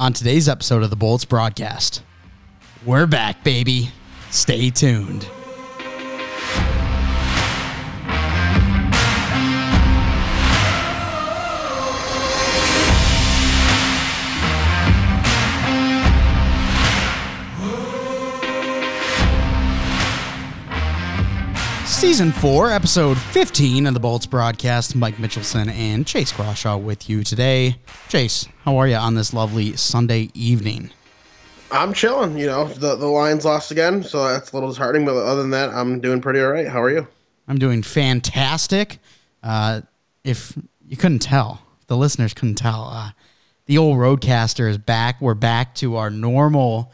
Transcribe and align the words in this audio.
on 0.00 0.14
today's 0.14 0.48
episode 0.48 0.82
of 0.82 0.88
the 0.88 0.96
Bolts 0.96 1.26
broadcast. 1.26 2.02
We're 2.86 3.06
back, 3.06 3.44
baby. 3.44 3.90
Stay 4.30 4.70
tuned. 4.70 5.28
Season 22.00 22.32
4, 22.32 22.70
Episode 22.70 23.18
15 23.18 23.86
of 23.86 23.92
the 23.92 24.00
Bolts 24.00 24.24
broadcast. 24.24 24.96
Mike 24.96 25.16
Mitchelson 25.16 25.68
and 25.68 26.06
Chase 26.06 26.32
Crawshaw 26.32 26.78
with 26.78 27.10
you 27.10 27.22
today. 27.22 27.76
Chase, 28.08 28.48
how 28.64 28.78
are 28.78 28.88
you 28.88 28.94
on 28.94 29.16
this 29.16 29.34
lovely 29.34 29.76
Sunday 29.76 30.30
evening? 30.32 30.92
I'm 31.70 31.92
chilling. 31.92 32.38
You 32.38 32.46
know, 32.46 32.64
the 32.68 32.96
the 32.96 33.06
Lions 33.06 33.44
lost 33.44 33.70
again, 33.70 34.02
so 34.02 34.26
that's 34.26 34.50
a 34.50 34.56
little 34.56 34.70
disheartening. 34.70 35.04
But 35.04 35.14
other 35.14 35.42
than 35.42 35.50
that, 35.50 35.74
I'm 35.74 36.00
doing 36.00 36.22
pretty 36.22 36.40
all 36.40 36.50
right. 36.50 36.66
How 36.66 36.80
are 36.80 36.90
you? 36.90 37.06
I'm 37.46 37.58
doing 37.58 37.82
fantastic. 37.82 38.98
Uh, 39.42 39.82
if 40.24 40.56
you 40.88 40.96
couldn't 40.96 41.18
tell, 41.18 41.60
the 41.88 41.98
listeners 41.98 42.32
couldn't 42.32 42.54
tell, 42.54 42.88
uh, 42.90 43.10
the 43.66 43.76
old 43.76 43.98
RODECaster 43.98 44.70
is 44.70 44.78
back. 44.78 45.20
We're 45.20 45.34
back 45.34 45.74
to 45.76 45.96
our 45.96 46.08
normal 46.08 46.92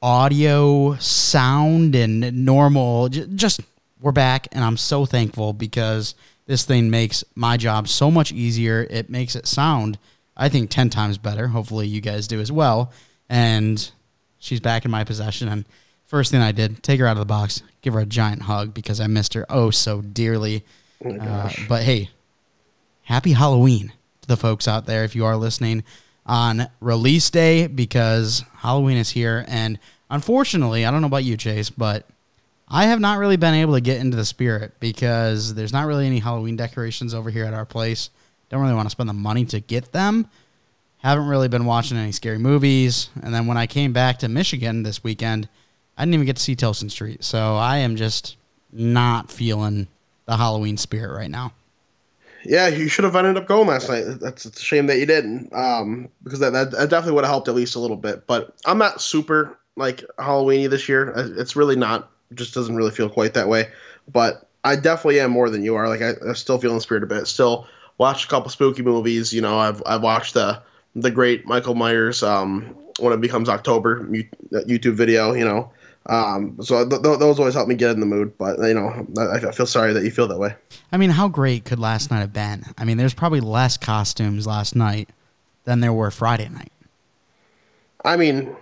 audio 0.00 0.94
sound 0.94 1.94
and 1.94 2.46
normal, 2.46 3.10
just 3.10 3.60
we're 4.00 4.12
back, 4.12 4.48
and 4.52 4.64
I'm 4.64 4.76
so 4.76 5.06
thankful 5.06 5.52
because 5.52 6.14
this 6.46 6.64
thing 6.64 6.90
makes 6.90 7.24
my 7.34 7.56
job 7.56 7.88
so 7.88 8.10
much 8.10 8.32
easier. 8.32 8.86
It 8.90 9.10
makes 9.10 9.36
it 9.36 9.46
sound, 9.46 9.98
I 10.36 10.48
think, 10.48 10.70
10 10.70 10.90
times 10.90 11.18
better. 11.18 11.48
Hopefully, 11.48 11.86
you 11.86 12.00
guys 12.00 12.26
do 12.26 12.40
as 12.40 12.50
well. 12.50 12.92
And 13.28 13.90
she's 14.38 14.60
back 14.60 14.84
in 14.84 14.90
my 14.90 15.04
possession. 15.04 15.48
And 15.48 15.64
first 16.06 16.30
thing 16.30 16.40
I 16.40 16.52
did, 16.52 16.82
take 16.82 17.00
her 17.00 17.06
out 17.06 17.12
of 17.12 17.18
the 17.18 17.26
box, 17.26 17.62
give 17.82 17.94
her 17.94 18.00
a 18.00 18.06
giant 18.06 18.42
hug 18.42 18.72
because 18.72 19.00
I 19.00 19.06
missed 19.06 19.34
her 19.34 19.44
oh 19.50 19.70
so 19.70 20.00
dearly. 20.00 20.64
Oh 21.04 21.10
Uh, 21.10 21.50
but 21.68 21.82
hey, 21.82 22.10
happy 23.02 23.32
Halloween 23.32 23.92
to 24.22 24.28
the 24.28 24.36
folks 24.36 24.66
out 24.66 24.86
there 24.86 25.04
if 25.04 25.14
you 25.14 25.24
are 25.24 25.36
listening 25.36 25.84
on 26.24 26.68
release 26.80 27.30
day 27.30 27.66
because 27.66 28.44
Halloween 28.56 28.96
is 28.96 29.10
here. 29.10 29.44
And 29.48 29.78
unfortunately, 30.10 30.84
I 30.84 30.90
don't 30.90 31.00
know 31.00 31.06
about 31.06 31.24
you, 31.24 31.36
Chase, 31.36 31.70
but 31.70 32.06
I 32.70 32.84
have 32.86 33.00
not 33.00 33.18
really 33.18 33.36
been 33.36 33.54
able 33.54 33.74
to 33.74 33.80
get 33.80 34.00
into 34.00 34.16
the 34.16 34.24
spirit 34.24 34.72
because 34.78 35.54
there's 35.54 35.72
not 35.72 35.86
really 35.86 36.06
any 36.06 36.18
Halloween 36.18 36.56
decorations 36.56 37.14
over 37.14 37.30
here 37.30 37.44
at 37.44 37.54
our 37.54 37.64
place. 37.64 38.10
Don't 38.50 38.60
really 38.60 38.74
want 38.74 38.86
to 38.86 38.90
spend 38.90 39.08
the 39.08 39.14
money 39.14 39.44
to 39.46 39.60
get 39.60 39.92
them. 39.92 40.28
Haven't 40.98 41.28
really 41.28 41.48
been 41.48 41.64
watching 41.64 41.96
any 41.96 42.12
scary 42.12 42.38
movies. 42.38 43.08
And 43.22 43.32
then 43.32 43.46
when 43.46 43.56
I 43.56 43.66
came 43.66 43.92
back 43.92 44.18
to 44.18 44.28
Michigan 44.28 44.82
this 44.82 45.02
weekend, 45.02 45.48
I 45.96 46.02
didn't 46.02 46.14
even 46.14 46.26
get 46.26 46.36
to 46.36 46.42
see 46.42 46.56
Tilson 46.56 46.90
Street. 46.90 47.24
So 47.24 47.56
I 47.56 47.78
am 47.78 47.96
just 47.96 48.36
not 48.72 49.30
feeling 49.30 49.86
the 50.26 50.36
Halloween 50.36 50.76
spirit 50.76 51.14
right 51.14 51.30
now. 51.30 51.52
yeah, 52.44 52.68
you 52.68 52.88
should 52.88 53.04
have 53.04 53.16
ended 53.16 53.36
up 53.36 53.46
going 53.46 53.68
last 53.68 53.88
night. 53.88 54.04
That's 54.20 54.46
it's 54.46 54.60
a 54.60 54.64
shame 54.64 54.86
that 54.86 54.98
you 54.98 55.06
didn't, 55.06 55.52
um, 55.54 56.08
because 56.22 56.40
that, 56.40 56.52
that, 56.52 56.70
that 56.72 56.90
definitely 56.90 57.12
would 57.14 57.24
have 57.24 57.30
helped 57.30 57.48
at 57.48 57.54
least 57.54 57.76
a 57.76 57.80
little 57.80 57.96
bit. 57.96 58.26
But 58.26 58.54
I'm 58.64 58.78
not 58.78 59.00
super 59.00 59.58
like 59.76 60.04
Halloweeny 60.18 60.68
this 60.68 60.88
year. 60.88 61.12
It's 61.16 61.56
really 61.56 61.76
not. 61.76 62.10
Just 62.34 62.54
doesn't 62.54 62.76
really 62.76 62.90
feel 62.90 63.08
quite 63.08 63.34
that 63.34 63.48
way. 63.48 63.68
But 64.12 64.48
I 64.64 64.76
definitely 64.76 65.20
am 65.20 65.30
more 65.30 65.50
than 65.50 65.62
you 65.62 65.74
are. 65.76 65.88
Like 65.88 66.02
I, 66.02 66.12
I 66.28 66.32
still 66.34 66.58
feel 66.58 66.74
in 66.74 66.80
spirit 66.80 67.02
a 67.02 67.06
bit. 67.06 67.26
Still 67.26 67.66
watched 67.96 68.26
a 68.26 68.28
couple 68.28 68.50
spooky 68.50 68.82
movies. 68.82 69.32
You 69.32 69.40
know, 69.40 69.58
I've 69.58 69.82
I've 69.86 70.02
watched 70.02 70.34
the 70.34 70.62
the 70.94 71.10
great 71.10 71.46
Michael 71.46 71.74
Myers 71.74 72.22
um, 72.22 72.76
when 72.98 73.12
it 73.12 73.20
becomes 73.20 73.48
October 73.48 74.06
YouTube 74.52 74.94
video. 74.94 75.32
You 75.32 75.44
know. 75.44 75.72
Um, 76.06 76.56
so 76.62 76.88
th- 76.88 77.02
th- 77.02 77.18
those 77.18 77.38
always 77.38 77.52
help 77.54 77.68
me 77.68 77.74
get 77.74 77.90
in 77.90 78.00
the 78.00 78.06
mood, 78.06 78.36
but 78.38 78.58
you 78.60 78.72
know, 78.72 79.06
I, 79.18 79.48
I 79.48 79.52
feel 79.52 79.66
sorry 79.66 79.92
that 79.92 80.04
you 80.04 80.10
feel 80.10 80.26
that 80.28 80.38
way. 80.38 80.54
I 80.90 80.96
mean, 80.96 81.10
how 81.10 81.28
great 81.28 81.66
could 81.66 81.78
last 81.78 82.10
night 82.10 82.20
have 82.20 82.32
been? 82.32 82.64
I 82.78 82.84
mean, 82.84 82.96
there's 82.96 83.12
probably 83.12 83.40
less 83.40 83.76
costumes 83.76 84.46
last 84.46 84.74
night 84.74 85.10
than 85.64 85.80
there 85.80 85.92
were 85.92 86.10
Friday 86.10 86.48
night. 86.48 86.72
I 88.02 88.16
mean, 88.16 88.56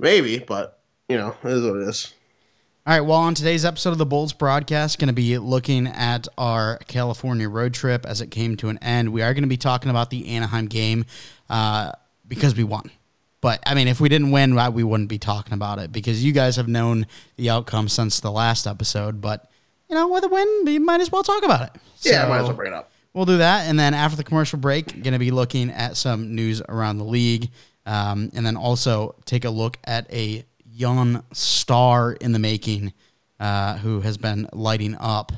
maybe, 0.00 0.40
but 0.40 0.80
you 1.08 1.16
know, 1.16 1.36
it 1.44 1.50
is 1.50 1.62
what 1.62 1.76
it 1.76 1.88
is. 1.88 2.12
All 2.86 2.94
right. 2.94 3.06
Well, 3.06 3.18
on 3.18 3.34
today's 3.34 3.66
episode 3.66 3.90
of 3.90 3.98
the 3.98 4.06
Bolts 4.06 4.32
broadcast, 4.32 4.98
going 4.98 5.08
to 5.08 5.12
be 5.12 5.36
looking 5.36 5.86
at 5.86 6.26
our 6.38 6.78
California 6.88 7.46
road 7.46 7.74
trip 7.74 8.06
as 8.06 8.22
it 8.22 8.30
came 8.30 8.56
to 8.56 8.70
an 8.70 8.78
end. 8.78 9.12
We 9.12 9.20
are 9.20 9.34
going 9.34 9.42
to 9.42 9.48
be 9.48 9.58
talking 9.58 9.90
about 9.90 10.08
the 10.08 10.26
Anaheim 10.28 10.64
game 10.64 11.04
uh, 11.50 11.92
because 12.26 12.56
we 12.56 12.64
won. 12.64 12.90
But 13.42 13.62
I 13.66 13.74
mean, 13.74 13.86
if 13.86 14.00
we 14.00 14.08
didn't 14.08 14.30
win, 14.30 14.54
we 14.72 14.82
wouldn't 14.82 15.10
be 15.10 15.18
talking 15.18 15.52
about 15.52 15.78
it 15.78 15.92
because 15.92 16.24
you 16.24 16.32
guys 16.32 16.56
have 16.56 16.68
known 16.68 17.06
the 17.36 17.50
outcome 17.50 17.90
since 17.90 18.18
the 18.18 18.32
last 18.32 18.66
episode. 18.66 19.20
But 19.20 19.50
you 19.90 19.94
know, 19.94 20.08
with 20.08 20.24
a 20.24 20.28
win, 20.28 20.62
we 20.64 20.78
might 20.78 21.02
as 21.02 21.12
well 21.12 21.22
talk 21.22 21.44
about 21.44 21.60
it. 21.60 21.82
Yeah, 22.00 22.24
I 22.24 22.28
might 22.30 22.38
as 22.38 22.44
well 22.44 22.56
bring 22.56 22.72
it 22.72 22.76
up. 22.76 22.90
We'll 23.12 23.26
do 23.26 23.38
that, 23.38 23.68
and 23.68 23.78
then 23.78 23.92
after 23.92 24.16
the 24.16 24.24
commercial 24.24 24.58
break, 24.58 25.02
going 25.02 25.12
to 25.12 25.18
be 25.18 25.32
looking 25.32 25.68
at 25.70 25.98
some 25.98 26.34
news 26.34 26.62
around 26.66 26.96
the 26.96 27.04
league, 27.04 27.50
um, 27.84 28.30
and 28.32 28.46
then 28.46 28.56
also 28.56 29.16
take 29.26 29.44
a 29.44 29.50
look 29.50 29.76
at 29.84 30.10
a 30.10 30.44
young 30.72 31.24
star 31.32 32.12
in 32.12 32.32
the 32.32 32.38
making 32.38 32.92
uh, 33.38 33.78
who 33.78 34.00
has 34.00 34.18
been 34.18 34.48
lighting 34.52 34.96
up 35.00 35.32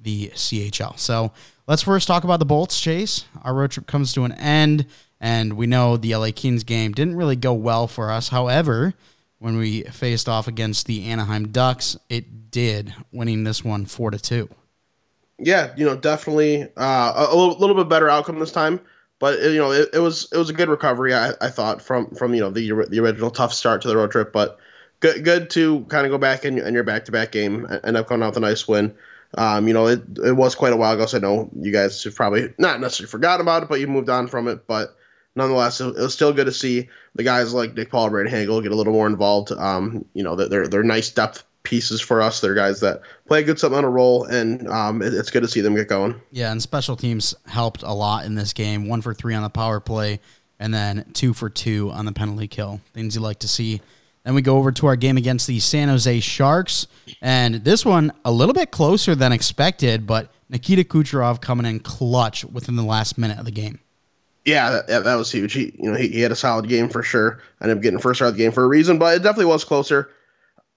the 0.00 0.28
CHL. 0.28 0.98
So 0.98 1.32
let's 1.66 1.82
first 1.82 2.06
talk 2.06 2.24
about 2.24 2.38
the 2.38 2.46
Bolts 2.46 2.80
chase. 2.80 3.24
Our 3.42 3.54
road 3.54 3.72
trip 3.72 3.86
comes 3.86 4.12
to 4.14 4.24
an 4.24 4.32
end, 4.32 4.86
and 5.20 5.54
we 5.54 5.66
know 5.66 5.96
the 5.96 6.14
LA 6.14 6.30
Kings 6.34 6.64
game 6.64 6.92
didn't 6.92 7.16
really 7.16 7.36
go 7.36 7.52
well 7.52 7.88
for 7.88 8.10
us. 8.10 8.28
However, 8.28 8.94
when 9.38 9.56
we 9.56 9.82
faced 9.82 10.28
off 10.28 10.48
against 10.48 10.86
the 10.86 11.04
Anaheim 11.06 11.48
Ducks, 11.48 11.96
it 12.08 12.50
did, 12.50 12.94
winning 13.12 13.44
this 13.44 13.64
one 13.64 13.86
four 13.86 14.10
to 14.10 14.18
two. 14.18 14.48
Yeah, 15.38 15.72
you 15.76 15.86
know, 15.86 15.96
definitely 15.96 16.64
uh, 16.76 17.28
a, 17.30 17.34
a 17.34 17.36
little 17.36 17.76
bit 17.76 17.88
better 17.88 18.08
outcome 18.08 18.40
this 18.40 18.50
time, 18.50 18.80
but 19.18 19.40
you 19.40 19.58
know, 19.58 19.72
it, 19.72 19.90
it 19.92 19.98
was 19.98 20.28
it 20.32 20.38
was 20.38 20.50
a 20.50 20.54
good 20.54 20.68
recovery. 20.68 21.14
I, 21.14 21.32
I 21.40 21.48
thought 21.50 21.82
from 21.82 22.14
from 22.14 22.34
you 22.34 22.40
know 22.40 22.50
the 22.50 22.86
the 22.88 23.00
original 23.00 23.30
tough 23.30 23.52
start 23.52 23.82
to 23.82 23.88
the 23.88 23.96
road 23.96 24.10
trip, 24.10 24.32
but 24.32 24.58
good 25.00 25.24
good 25.24 25.50
to 25.50 25.84
kind 25.84 26.06
of 26.06 26.12
go 26.12 26.18
back 26.18 26.44
in, 26.44 26.58
in 26.58 26.74
your 26.74 26.84
back 26.84 27.06
to 27.06 27.12
back 27.12 27.32
game 27.32 27.64
and 27.64 27.80
end 27.84 27.96
up 27.96 28.08
coming 28.08 28.24
out 28.24 28.30
with 28.30 28.38
a 28.38 28.40
nice 28.40 28.68
win. 28.68 28.94
Um, 29.36 29.68
you 29.68 29.74
know, 29.74 29.88
it, 29.88 30.02
it 30.24 30.32
was 30.32 30.54
quite 30.54 30.72
a 30.72 30.76
while 30.76 30.94
ago, 30.94 31.06
so 31.06 31.18
I 31.18 31.20
know 31.20 31.50
you 31.60 31.70
guys 31.70 32.02
have 32.04 32.14
probably 32.14 32.54
not 32.58 32.80
necessarily 32.80 33.10
forgot 33.10 33.40
about 33.40 33.62
it, 33.62 33.68
but 33.68 33.80
you 33.80 33.86
moved 33.86 34.08
on 34.08 34.26
from 34.26 34.48
it. 34.48 34.66
But 34.66 34.96
nonetheless, 35.36 35.80
it, 35.80 35.96
was 35.96 36.14
still 36.14 36.32
good 36.32 36.46
to 36.46 36.52
see 36.52 36.88
the 37.14 37.24
guys 37.24 37.52
like 37.52 37.74
Nick 37.74 37.90
Paul, 37.90 38.08
Brady 38.10 38.30
Hagel 38.30 38.62
get 38.62 38.72
a 38.72 38.74
little 38.74 38.94
more 38.94 39.06
involved. 39.06 39.52
Um, 39.52 40.06
you 40.14 40.22
know, 40.22 40.36
they're 40.36 40.68
they're 40.68 40.82
nice 40.82 41.10
depth 41.10 41.44
pieces 41.68 42.00
for 42.00 42.22
us. 42.22 42.40
They're 42.40 42.54
guys 42.54 42.80
that 42.80 43.02
play 43.26 43.40
a 43.40 43.42
good 43.44 43.58
supplemental 43.58 43.90
role, 43.90 44.24
and 44.24 44.66
um, 44.68 45.02
it, 45.02 45.12
it's 45.12 45.30
good 45.30 45.42
to 45.42 45.48
see 45.48 45.60
them 45.60 45.74
get 45.74 45.86
going. 45.86 46.20
Yeah, 46.32 46.50
and 46.50 46.62
special 46.62 46.96
teams 46.96 47.34
helped 47.46 47.82
a 47.82 47.92
lot 47.92 48.24
in 48.24 48.34
this 48.34 48.54
game. 48.54 48.88
One 48.88 49.02
for 49.02 49.12
three 49.12 49.34
on 49.34 49.42
the 49.42 49.50
power 49.50 49.78
play, 49.78 50.20
and 50.58 50.72
then 50.72 51.10
two 51.12 51.34
for 51.34 51.50
two 51.50 51.90
on 51.90 52.06
the 52.06 52.12
penalty 52.12 52.48
kill. 52.48 52.80
Things 52.94 53.14
you 53.14 53.20
like 53.20 53.40
to 53.40 53.48
see. 53.48 53.82
Then 54.24 54.34
we 54.34 54.42
go 54.42 54.56
over 54.56 54.72
to 54.72 54.86
our 54.86 54.96
game 54.96 55.16
against 55.16 55.46
the 55.46 55.60
San 55.60 55.88
Jose 55.88 56.20
Sharks, 56.20 56.86
and 57.20 57.56
this 57.56 57.84
one 57.84 58.12
a 58.24 58.32
little 58.32 58.54
bit 58.54 58.70
closer 58.70 59.14
than 59.14 59.32
expected, 59.32 60.06
but 60.06 60.32
Nikita 60.48 60.84
Kucherov 60.84 61.40
coming 61.40 61.66
in 61.66 61.80
clutch 61.80 62.44
within 62.46 62.76
the 62.76 62.82
last 62.82 63.18
minute 63.18 63.38
of 63.38 63.44
the 63.44 63.50
game. 63.50 63.80
Yeah, 64.44 64.80
that, 64.88 65.04
that 65.04 65.14
was 65.16 65.30
huge. 65.30 65.52
He, 65.52 65.74
you 65.78 65.90
know, 65.90 65.98
he, 65.98 66.08
he 66.08 66.20
had 66.22 66.32
a 66.32 66.36
solid 66.36 66.68
game 66.68 66.88
for 66.88 67.02
sure. 67.02 67.42
Ended 67.60 67.76
up 67.76 67.82
getting 67.82 67.98
first 67.98 68.18
star 68.18 68.28
of 68.28 68.34
the 68.34 68.38
game 68.38 68.52
for 68.52 68.64
a 68.64 68.68
reason, 68.68 68.98
but 68.98 69.16
it 69.16 69.22
definitely 69.22 69.44
was 69.46 69.64
closer. 69.64 70.10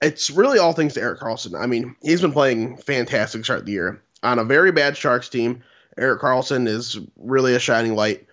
It's 0.02 0.30
really 0.30 0.58
all 0.58 0.72
things 0.72 0.94
to 0.94 1.00
Erik 1.00 1.20
Karlsson. 1.20 1.58
I 1.58 1.66
mean, 1.66 1.96
he's 2.02 2.20
been 2.20 2.32
playing 2.32 2.76
fantastic 2.78 3.44
start 3.44 3.60
of 3.60 3.66
the 3.66 3.72
year 3.72 4.02
on 4.22 4.38
a 4.38 4.44
very 4.44 4.72
bad 4.72 4.96
Sharks 4.96 5.28
team. 5.28 5.62
Erik 5.96 6.20
Karlsson 6.20 6.66
is 6.66 6.98
really 7.16 7.54
a 7.54 7.60
shining 7.60 7.94
light. 7.94 8.26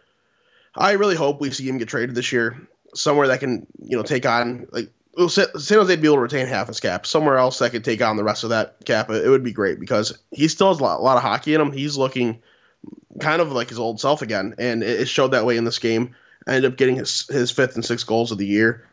I 0.76 0.94
really 0.94 1.16
hope 1.16 1.40
we 1.40 1.52
see 1.52 1.68
him 1.68 1.78
get 1.78 1.88
traded 1.88 2.16
this 2.16 2.32
year 2.32 2.68
somewhere 2.94 3.28
that 3.28 3.40
can, 3.40 3.68
you 3.82 3.98
know, 3.98 4.04
take 4.04 4.26
on 4.26 4.68
like 4.72 4.92
San 5.28 5.48
San 5.60 5.78
Jose 5.78 5.96
be 5.96 6.08
able 6.08 6.16
to 6.16 6.22
retain 6.22 6.48
half 6.48 6.68
his 6.68 6.80
cap. 6.80 7.06
Somewhere 7.06 7.38
else 7.38 7.60
that 7.60 7.72
could 7.72 7.84
take 7.84 8.02
on 8.02 8.18
the 8.18 8.24
rest 8.24 8.44
of 8.44 8.52
that 8.52 8.78
cap. 8.86 9.10
It 9.10 9.30
would 9.30 9.44
be 9.44 9.52
great 9.52 9.80
because 9.80 10.18
he 10.32 10.48
still 10.48 10.70
has 10.70 10.80
a 10.80 10.84
lot, 10.84 11.00
a 11.00 11.04
lot 11.04 11.18
of 11.18 11.24
hockey 11.24 11.54
in 11.54 11.62
him. 11.62 11.72
He's 11.72 11.98
looking 11.98 12.42
kind 13.20 13.42
of 13.42 13.52
like 13.52 13.70
his 13.70 13.80
old 13.80 14.00
self 14.00 14.22
again, 14.22 14.56
and 14.58 14.82
it, 14.84 15.02
it 15.02 15.08
showed 15.08 15.32
that 15.32 15.46
way 15.46 15.58
in 15.58 15.66
this 15.66 15.80
game. 15.80 16.16
Ended 16.48 16.72
up 16.72 16.78
getting 16.78 16.96
his 16.96 17.28
his 17.28 17.52
fifth 17.52 17.76
and 17.76 17.84
sixth 17.84 18.08
goals 18.08 18.32
of 18.32 18.38
the 18.38 18.48
year. 18.48 18.89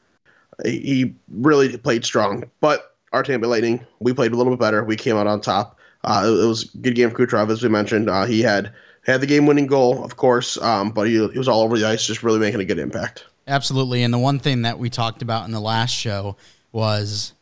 He, 0.65 1.15
really 1.29 1.77
played 1.77 2.05
strong, 2.05 2.45
but 2.61 2.97
our 3.13 3.23
Tampa 3.23 3.47
Lightning 3.47 3.85
we 4.01 4.13
played 4.13 4.33
a 4.33 4.37
little 4.37 4.53
bit 4.53 4.61
better. 4.61 4.85
We 4.85 4.97
came 4.97 5.17
out 5.17 5.27
on 5.27 5.41
top. 5.41 5.79
Uh, 6.05 6.23
it, 6.27 6.31
it 6.31 6.47
was 6.47 6.75
a 6.75 6.79
good 6.79 6.95
game 6.95 7.11
for 7.11 7.27
Kucherov, 7.27 7.51
as 7.51 7.63
we 7.63 7.69
mentioned. 7.69 8.09
Uh, 8.09 8.25
he 8.25 8.43
had 8.43 8.73
had 9.05 9.21
the 9.21 9.27
game 9.27 9.47
winning 9.47 9.67
goal, 9.67 10.05
of 10.05 10.17
course, 10.17 10.61
um, 10.63 10.91
but 10.91 11.07
he, 11.07 11.15
he 11.29 11.39
was 11.39 11.49
all 11.49 11.63
over 11.63 11.79
the 11.79 11.87
ice, 11.87 12.07
just 12.07 12.23
really 12.23 12.39
making 12.39 12.61
a 12.61 12.65
good 12.65 12.79
impact. 12.79 13.25
Absolutely. 13.47 14.03
And 14.03 14.13
the 14.13 14.19
one 14.19 14.39
thing 14.39 14.63
that 14.63 14.79
we 14.79 14.91
talked 14.91 15.23
about 15.23 15.45
in 15.47 15.53
the 15.53 15.61
last 15.61 15.95
show 15.95 16.37
was 16.73 17.33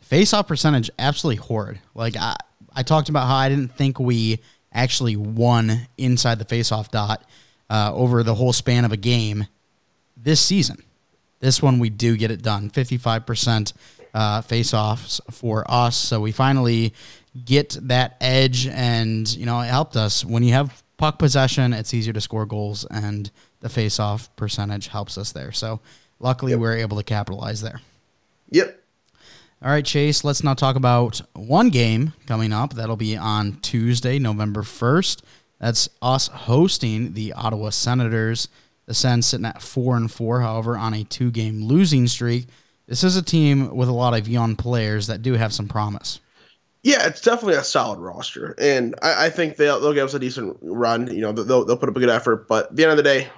face 0.00 0.34
off 0.34 0.46
percentage 0.46 0.90
absolutely 0.98 1.36
horrid. 1.36 1.80
Like 1.94 2.16
I, 2.16 2.36
I 2.74 2.82
talked 2.82 3.08
about 3.08 3.26
how 3.26 3.36
I 3.36 3.48
didn't 3.48 3.74
think 3.74 3.98
we 3.98 4.40
actually 4.72 5.16
won 5.16 5.86
inside 5.96 6.38
the 6.38 6.44
face 6.44 6.70
off 6.70 6.90
dot 6.90 7.24
uh, 7.70 7.92
over 7.94 8.22
the 8.22 8.34
whole 8.34 8.52
span 8.52 8.84
of 8.84 8.92
a 8.92 8.96
game 8.96 9.46
this 10.16 10.40
season. 10.40 10.82
This 11.44 11.60
one 11.60 11.78
we 11.78 11.90
do 11.90 12.16
get 12.16 12.30
it 12.30 12.40
done. 12.40 12.70
55% 12.70 13.74
uh, 14.14 14.40
face 14.40 14.72
offs 14.72 15.20
for 15.30 15.70
us. 15.70 15.94
So 15.94 16.22
we 16.22 16.32
finally 16.32 16.94
get 17.44 17.76
that 17.82 18.16
edge, 18.18 18.66
and, 18.66 19.28
you 19.36 19.44
know, 19.44 19.60
it 19.60 19.66
helped 19.66 19.94
us. 19.94 20.24
When 20.24 20.42
you 20.42 20.54
have 20.54 20.82
puck 20.96 21.18
possession, 21.18 21.74
it's 21.74 21.92
easier 21.92 22.14
to 22.14 22.20
score 22.22 22.46
goals, 22.46 22.86
and 22.90 23.30
the 23.60 23.68
face 23.68 24.00
off 24.00 24.34
percentage 24.36 24.88
helps 24.88 25.18
us 25.18 25.32
there. 25.32 25.52
So 25.52 25.80
luckily, 26.18 26.52
yep. 26.52 26.60
we're 26.60 26.78
able 26.78 26.96
to 26.96 27.04
capitalize 27.04 27.60
there. 27.60 27.82
Yep. 28.48 28.80
All 29.62 29.70
right, 29.70 29.84
Chase, 29.84 30.24
let's 30.24 30.42
now 30.42 30.54
talk 30.54 30.76
about 30.76 31.20
one 31.34 31.68
game 31.68 32.14
coming 32.26 32.54
up. 32.54 32.72
That'll 32.72 32.96
be 32.96 33.18
on 33.18 33.58
Tuesday, 33.60 34.18
November 34.18 34.62
1st. 34.62 35.20
That's 35.60 35.90
us 36.00 36.28
hosting 36.28 37.12
the 37.12 37.34
Ottawa 37.34 37.68
Senators. 37.68 38.48
The 38.86 38.94
Sens 38.94 39.26
sitting 39.26 39.46
at 39.46 39.62
4 39.62 39.96
and 39.96 40.10
4, 40.10 40.40
however, 40.40 40.76
on 40.76 40.94
a 40.94 41.04
two 41.04 41.30
game 41.30 41.64
losing 41.64 42.06
streak. 42.06 42.46
This 42.86 43.02
is 43.02 43.16
a 43.16 43.22
team 43.22 43.74
with 43.74 43.88
a 43.88 43.92
lot 43.92 44.18
of 44.18 44.28
young 44.28 44.56
players 44.56 45.06
that 45.06 45.22
do 45.22 45.34
have 45.34 45.52
some 45.52 45.68
promise. 45.68 46.20
Yeah, 46.82 47.06
it's 47.06 47.22
definitely 47.22 47.54
a 47.54 47.64
solid 47.64 47.98
roster, 47.98 48.54
and 48.58 48.94
I, 49.00 49.26
I 49.26 49.30
think 49.30 49.56
they'll, 49.56 49.80
they'll 49.80 49.94
give 49.94 50.04
us 50.04 50.12
a 50.12 50.18
decent 50.18 50.58
run. 50.60 51.06
You 51.06 51.22
know, 51.22 51.32
they'll, 51.32 51.64
they'll 51.64 51.78
put 51.78 51.88
up 51.88 51.96
a 51.96 52.00
good 52.00 52.10
effort, 52.10 52.46
but 52.46 52.66
at 52.66 52.76
the 52.76 52.82
end 52.82 52.90
of 52.90 52.98
the 52.98 53.02
day, 53.02 53.28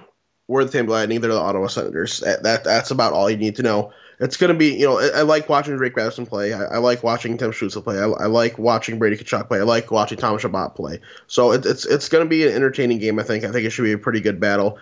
we're 0.49 0.65
the 0.65 0.71
Tampa 0.71 0.91
Lightning. 0.91 1.21
They're 1.21 1.31
the 1.31 1.39
Ottawa 1.39 1.67
Senators. 1.67 2.19
That, 2.19 2.43
that 2.43 2.65
that's 2.65 2.91
about 2.91 3.13
all 3.13 3.29
you 3.29 3.37
need 3.37 3.55
to 3.55 3.63
know 3.63 3.93
it's 4.19 4.37
going 4.37 4.51
to 4.51 4.57
be, 4.57 4.73
you 4.73 4.85
know, 4.85 4.99
I, 4.99 5.19
I, 5.19 5.21
like 5.21 5.47
watching 5.47 5.77
Drake 5.77 5.95
Batherson 5.95 6.27
play. 6.27 6.53
I, 6.53 6.63
I 6.63 6.77
like 6.77 7.03
watching 7.03 7.37
Tim 7.37 7.51
Stützle 7.51 7.83
play. 7.83 7.99
I, 7.99 8.05
I, 8.05 8.25
like 8.25 8.57
watching 8.57 8.97
Brady 8.97 9.17
Tkachuk 9.17 9.47
play. 9.47 9.59
I 9.59 9.63
like 9.63 9.91
watching 9.91 10.17
Thomas 10.17 10.41
Chabot 10.41 10.75
play. 10.75 10.99
So 11.27 11.51
it, 11.51 11.65
it's 11.65 11.85
it's 11.85 12.09
going 12.09 12.25
to 12.25 12.29
be 12.29 12.47
an 12.47 12.53
entertaining 12.53 12.97
game. 12.97 13.19
I 13.19 13.23
think. 13.23 13.43
I 13.43 13.51
think 13.51 13.65
it 13.65 13.69
should 13.69 13.83
be 13.83 13.91
a 13.91 13.97
pretty 13.97 14.21
good 14.21 14.39
battle. 14.39 14.79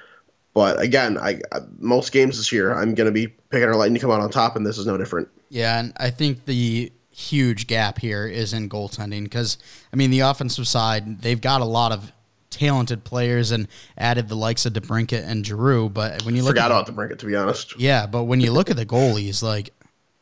But 0.56 0.82
again, 0.82 1.18
I, 1.18 1.42
most 1.80 2.12
games 2.12 2.38
this 2.38 2.52
year, 2.52 2.74
I'm 2.74 2.96
going 2.96 3.06
to 3.06 3.12
be 3.12 3.28
picking 3.28 3.68
our 3.68 3.76
Lightning 3.76 3.96
to 3.96 4.02
come 4.02 4.10
out 4.10 4.22
on 4.22 4.32
top, 4.32 4.56
and 4.56 4.66
this 4.66 4.78
is 4.78 4.88
no 4.88 4.98
different. 4.98 5.28
Yeah, 5.50 5.80
and 5.80 5.94
I 5.98 6.10
think 6.10 6.46
the 6.46 6.92
huge 7.12 7.68
gap 7.68 8.00
here 8.00 8.26
is 8.26 8.54
in 8.54 8.68
goaltending 8.68 9.24
because 9.24 9.58
I 9.94 9.96
mean 9.96 10.12
the 10.12 10.20
offensive 10.20 10.68
side 10.68 11.22
they've 11.22 11.40
got 11.40 11.62
a 11.62 11.66
lot 11.66 11.94
of 11.94 12.12
talented 12.50 13.06
players 13.06 13.52
and 13.52 13.70
added 13.98 14.28
the 14.28 14.36
likes 14.36 14.66
of 14.66 14.74
DeBrincat 14.74 15.26
and 15.26 15.46
Giroux. 15.46 15.88
But 15.88 16.24
when 16.24 16.36
you 16.36 16.44
look 16.44 16.52
forgot 16.52 16.72
at 16.72 16.90
about 16.90 16.94
DeBrincat 16.94 17.20
to 17.20 17.26
be 17.26 17.36
honest, 17.36 17.80
yeah. 17.80 18.06
But 18.06 18.24
when 18.24 18.42
you 18.42 18.52
look 18.52 18.70
at 18.70 18.78
the 18.78 18.86
goalies, 18.86 19.44
like 19.44 19.72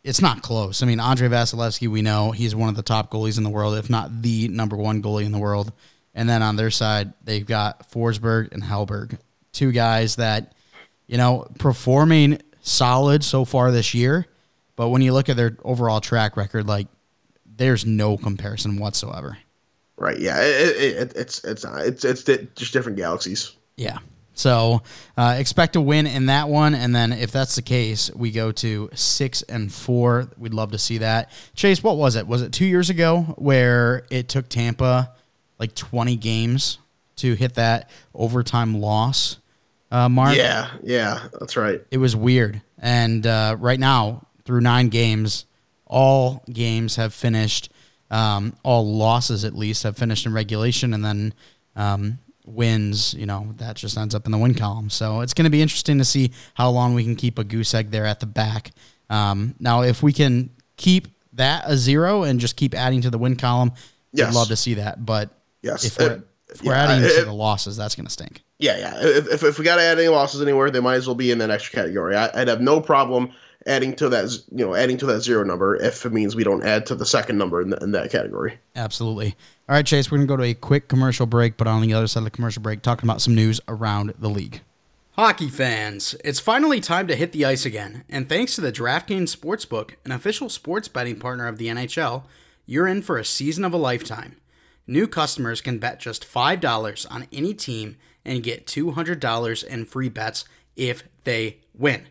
it's 0.03 0.21
not 0.21 0.41
close. 0.41 0.83
I 0.83 0.85
mean, 0.85 0.99
Andrei 0.99 1.29
Vasilevskiy, 1.29 1.87
we 1.87 2.01
know 2.01 2.31
he's 2.31 2.55
one 2.55 2.69
of 2.69 2.75
the 2.75 2.83
top 2.83 3.11
goalies 3.11 3.37
in 3.37 3.43
the 3.43 3.49
world, 3.49 3.75
if 3.75 3.89
not 3.89 4.21
the 4.21 4.47
number 4.49 4.75
one 4.75 5.01
goalie 5.01 5.25
in 5.25 5.31
the 5.31 5.39
world. 5.39 5.71
And 6.13 6.27
then 6.27 6.43
on 6.43 6.57
their 6.57 6.71
side, 6.71 7.13
they've 7.23 7.45
got 7.45 7.89
Forsberg 7.89 8.51
and 8.51 8.63
Hellberg, 8.63 9.17
two 9.53 9.71
guys 9.71 10.17
that 10.17 10.53
you 11.07 11.17
know 11.17 11.47
performing 11.59 12.39
solid 12.61 13.23
so 13.23 13.45
far 13.45 13.71
this 13.71 13.93
year. 13.93 14.25
But 14.75 14.89
when 14.89 15.01
you 15.01 15.13
look 15.13 15.29
at 15.29 15.37
their 15.37 15.55
overall 15.63 16.01
track 16.01 16.35
record, 16.35 16.67
like 16.67 16.87
there's 17.45 17.85
no 17.85 18.17
comparison 18.17 18.77
whatsoever. 18.77 19.37
Right. 19.97 20.19
Yeah. 20.19 20.41
It, 20.41 20.75
it, 20.77 21.13
it's 21.15 21.43
it's 21.43 21.63
it's 21.65 22.03
it's 22.03 22.23
just 22.55 22.73
different 22.73 22.97
galaxies. 22.97 23.53
Yeah. 23.77 23.99
So 24.33 24.81
uh, 25.15 25.35
expect 25.37 25.75
a 25.75 25.81
win 25.81 26.07
in 26.07 26.25
that 26.25 26.49
one, 26.49 26.73
and 26.73 26.95
then 26.95 27.13
if 27.13 27.31
that's 27.31 27.55
the 27.55 27.61
case, 27.61 28.09
we 28.15 28.31
go 28.31 28.51
to 28.53 28.89
six 28.95 29.43
and 29.43 29.71
four. 29.71 30.27
We'd 30.39 30.55
love 30.55 30.71
to 30.71 30.79
see 30.79 30.97
that. 30.99 31.29
Chase, 31.53 31.83
what 31.83 31.97
was 31.97 32.15
it? 32.15 32.25
Was 32.25 32.41
it 32.41 32.51
two 32.51 32.65
years 32.65 32.89
ago 32.89 33.21
where 33.37 34.07
it 34.09 34.29
took 34.29 34.49
Tampa 34.49 35.13
like 35.59 35.75
twenty 35.75 36.15
games 36.15 36.79
to 37.17 37.35
hit 37.35 37.53
that 37.55 37.91
overtime 38.15 38.81
loss 38.81 39.37
uh, 39.93 40.09
mark? 40.09 40.35
Yeah, 40.35 40.71
yeah, 40.83 41.27
that's 41.39 41.55
right. 41.55 41.81
It 41.91 41.97
was 41.97 42.15
weird, 42.15 42.61
and 42.79 43.25
uh, 43.25 43.55
right 43.59 43.79
now 43.79 44.27
through 44.43 44.61
nine 44.61 44.89
games, 44.89 45.45
all 45.85 46.43
games 46.51 46.97
have 46.97 47.13
finished 47.13 47.69
um, 48.13 48.55
all 48.63 48.95
losses 48.95 49.43
at 49.43 49.55
least 49.55 49.83
have 49.83 49.97
finished 49.97 50.25
in 50.25 50.33
regulation, 50.33 50.93
and 50.93 51.03
then 51.03 51.33
um, 51.75 52.19
wins, 52.45 53.13
you 53.13 53.25
know, 53.25 53.49
that 53.57 53.75
just 53.75 53.97
ends 53.97 54.13
up 54.13 54.25
in 54.25 54.31
the 54.31 54.37
win 54.37 54.53
column. 54.53 54.89
So 54.89 55.21
it's 55.21 55.33
going 55.33 55.45
to 55.45 55.49
be 55.49 55.61
interesting 55.61 55.97
to 55.97 56.05
see 56.05 56.31
how 56.53 56.69
long 56.69 56.93
we 56.93 57.03
can 57.03 57.15
keep 57.15 57.39
a 57.39 57.43
goose 57.43 57.73
egg 57.73 57.89
there 57.91 58.05
at 58.05 58.19
the 58.19 58.25
back. 58.25 58.71
Um, 59.09 59.55
now, 59.59 59.81
if 59.81 60.03
we 60.03 60.13
can 60.13 60.51
keep 60.77 61.07
that 61.33 61.63
a 61.65 61.75
zero 61.75 62.23
and 62.23 62.39
just 62.39 62.55
keep 62.55 62.75
adding 62.75 63.01
to 63.01 63.09
the 63.09 63.17
win 63.17 63.35
column, 63.35 63.71
yes. 64.11 64.29
I'd 64.29 64.35
love 64.35 64.49
to 64.49 64.55
see 64.55 64.75
that. 64.75 65.03
But 65.03 65.29
yes, 65.61 65.85
if 65.85 65.97
we're, 65.97 66.23
if 66.49 66.63
we're 66.63 66.73
yeah, 66.73 66.83
adding 66.83 67.09
to 67.09 67.25
the 67.25 67.33
losses, 67.33 67.77
that's 67.77 67.95
going 67.95 68.05
to 68.05 68.11
stink. 68.11 68.43
Yeah, 68.63 68.77
yeah. 68.77 68.93
If, 69.01 69.27
if, 69.27 69.43
if 69.43 69.59
we 69.59 69.65
got 69.65 69.75
to 69.75 69.81
add 69.81 69.99
any 69.99 70.07
losses 70.07 70.41
anywhere, 70.41 70.71
they 70.71 70.79
might 70.79 70.95
as 70.95 71.05
well 71.05 71.15
be 71.15 71.31
in 71.31 71.39
that 71.39 71.51
extra 71.51 71.81
category. 71.81 72.15
I, 72.15 72.29
would 72.33 72.47
have 72.47 72.61
no 72.61 72.79
problem 72.79 73.33
adding 73.65 73.93
to 73.95 74.07
that 74.09 74.29
you 74.51 74.65
know 74.65 74.73
adding 74.73 74.97
to 74.97 75.05
that 75.05 75.21
zero 75.21 75.43
number 75.43 75.75
if 75.75 76.05
it 76.05 76.13
means 76.13 76.33
we 76.33 76.45
don't 76.45 76.63
add 76.63 76.85
to 76.85 76.95
the 76.95 77.05
second 77.05 77.37
number 77.37 77.61
in, 77.61 77.71
the, 77.71 77.77
in 77.77 77.91
that 77.91 78.09
category. 78.09 78.57
Absolutely. 78.77 79.35
All 79.67 79.75
right, 79.75 79.85
Chase, 79.85 80.09
we're 80.09 80.19
gonna 80.19 80.27
go 80.27 80.37
to 80.37 80.43
a 80.43 80.53
quick 80.53 80.87
commercial 80.87 81.25
break, 81.25 81.57
but 81.57 81.67
on 81.67 81.81
the 81.81 81.93
other 81.93 82.07
side 82.07 82.21
of 82.21 82.23
the 82.23 82.31
commercial 82.31 82.61
break, 82.61 82.81
talking 82.81 83.05
about 83.05 83.21
some 83.21 83.35
news 83.35 83.59
around 83.67 84.13
the 84.17 84.29
league. 84.29 84.61
Hockey 85.17 85.49
fans, 85.49 86.15
it's 86.23 86.39
finally 86.39 86.79
time 86.79 87.07
to 87.07 87.17
hit 87.17 87.33
the 87.33 87.43
ice 87.43 87.65
again, 87.65 88.05
and 88.09 88.29
thanks 88.29 88.55
to 88.55 88.61
the 88.61 88.71
DraftKings 88.71 89.35
Sportsbook, 89.35 89.91
an 90.05 90.13
official 90.13 90.47
sports 90.47 90.87
betting 90.87 91.19
partner 91.19 91.47
of 91.47 91.57
the 91.57 91.67
NHL, 91.67 92.23
you're 92.65 92.87
in 92.87 93.01
for 93.01 93.17
a 93.17 93.25
season 93.25 93.65
of 93.65 93.73
a 93.73 93.77
lifetime. 93.77 94.37
New 94.87 95.05
customers 95.05 95.61
can 95.61 95.79
bet 95.79 95.99
just 95.99 96.25
$5 96.25 97.11
on 97.11 97.27
any 97.31 97.53
team 97.53 97.97
and 98.25 98.43
get 98.43 98.67
$200 98.67 99.63
in 99.63 99.85
free 99.85 100.09
bets 100.09 100.45
if 100.75 101.03
they 101.23 101.57
win. 101.73 102.07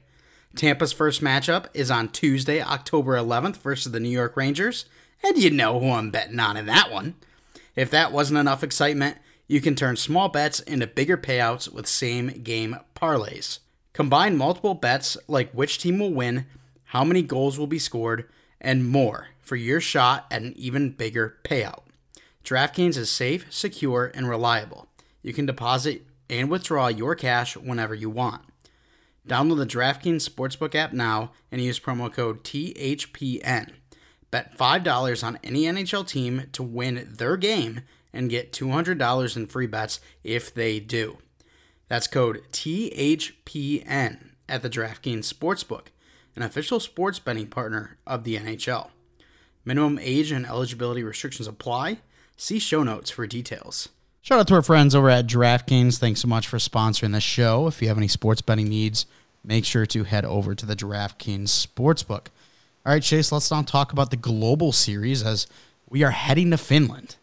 Tampa's 0.55 0.93
first 0.93 1.23
matchup 1.23 1.67
is 1.73 1.91
on 1.91 2.09
Tuesday, 2.09 2.61
October 2.61 3.17
11th 3.17 3.57
versus 3.57 3.93
the 3.93 4.01
New 4.01 4.11
York 4.11 4.37
Rangers, 4.37 4.85
and 5.25 5.39
you 5.39 5.51
know 5.51 5.81
who 5.81 5.91
I'm 5.91 6.11
betting 6.11 6.41
on 6.41 6.57
in 6.57 6.67
that 6.67 6.91
one. 6.91 7.15
If 7.75 7.91
that 7.91 8.13
wasn't 8.13 8.39
enough 8.39 8.63
excitement, 8.63 9.17
you 9.47 9.61
can 9.61 9.75
turn 9.75 9.97
small 9.97 10.29
bets 10.29 10.61
into 10.61 10.87
bigger 10.87 11.17
payouts 11.17 11.73
with 11.73 11.87
same 11.87 12.29
game 12.43 12.77
parlays. 12.95 13.61
Combine 13.93 14.37
multiple 14.37 14.75
bets 14.75 15.17
like 15.27 15.53
which 15.53 15.79
team 15.79 15.99
will 15.99 16.13
win, 16.13 16.47
how 16.87 17.05
many 17.05 17.23
goals 17.23 17.59
will 17.59 17.67
be 17.67 17.79
scored, 17.79 18.29
and 18.61 18.89
more 18.89 19.29
for 19.41 19.57
your 19.57 19.81
shot 19.81 20.27
at 20.31 20.43
an 20.43 20.53
even 20.57 20.91
bigger 20.91 21.39
payout. 21.45 21.83
DraftKings 22.45 22.97
is 22.97 23.11
safe, 23.11 23.47
secure, 23.51 24.11
and 24.15 24.29
reliable. 24.29 24.89
You 25.23 25.33
can 25.33 25.47
deposit 25.47 26.07
and 26.29 26.51
withdraw 26.51 26.89
your 26.89 27.15
cash 27.15 27.57
whenever 27.57 27.95
you 27.95 28.11
want. 28.11 28.43
Download 29.27 29.59
the 29.59 29.67
DraftKings 29.67 30.29
Sportsbook 30.29 30.75
app 30.75 30.93
now 30.93 31.31
and 31.51 31.61
use 31.61 31.79
promo 31.79 32.13
code 32.13 32.43
THPN. 32.43 33.73
Bet 34.31 34.57
$5 34.57 35.25
on 35.25 35.39
any 35.45 35.63
NHL 35.63 36.07
team 36.07 36.45
to 36.53 36.63
win 36.63 37.09
their 37.17 37.37
game 37.37 37.83
and 38.13 38.31
get 38.31 38.53
$200 38.53 39.37
in 39.37 39.47
free 39.47 39.67
bets 39.67 40.01
if 40.25 40.53
they 40.53 40.81
do. 40.81 41.19
That's 41.89 42.07
code 42.07 42.43
THPN 42.51 44.31
at 44.49 44.63
the 44.63 44.71
DraftKings 44.71 45.33
Sportsbook, 45.33 45.89
an 46.35 46.43
official 46.43 46.81
sports 46.81 47.19
betting 47.19 47.47
partner 47.47 47.99
of 48.07 48.25
the 48.25 48.37
NHL. 48.37 48.89
Minimum 49.65 49.99
age 50.01 50.33
and 50.33 50.47
eligibility 50.47 51.05
restrictions 51.05 51.47
apply. 51.47 51.99
See 52.37 52.59
show 52.59 52.83
notes 52.83 53.11
for 53.11 53.27
details. 53.27 53.91
Shout 54.25 54.39
out 54.39 54.47
to 54.47 54.55
our 54.55 54.63
friends 54.63 54.95
over 54.95 55.11
at 55.11 55.27
DraftKings. 55.27 55.99
Thanks 55.99 56.21
so 56.21 56.29
much 56.29 56.47
for 56.47 56.59
sponsoring 56.59 57.11
the 57.11 57.21
show. 57.21 57.67
If 57.67 57.83
you 57.83 57.89
have 57.89 57.99
any 57.99 58.07
sports 58.07 58.41
betting 58.41 58.69
needs, 58.69 59.05
make 59.43 59.65
sure 59.65 59.85
to 59.87 60.05
head 60.05 60.25
over 60.25 60.55
to 60.55 60.65
the 60.65 60.77
DraftKings 60.77 61.49
Sportsbook. 61.49 62.29
All 62.87 62.93
right, 62.93 63.03
Chase, 63.03 63.33
let's 63.33 63.51
now 63.51 63.63
talk 63.63 63.93
about 63.93 64.13
the 64.13 64.17
Global 64.17 64.71
Series 64.71 65.25
as 65.25 65.49
we 65.91 66.05
are 66.05 66.13
heading 66.13 66.53
to 66.53 66.57
Finland. 66.57 67.17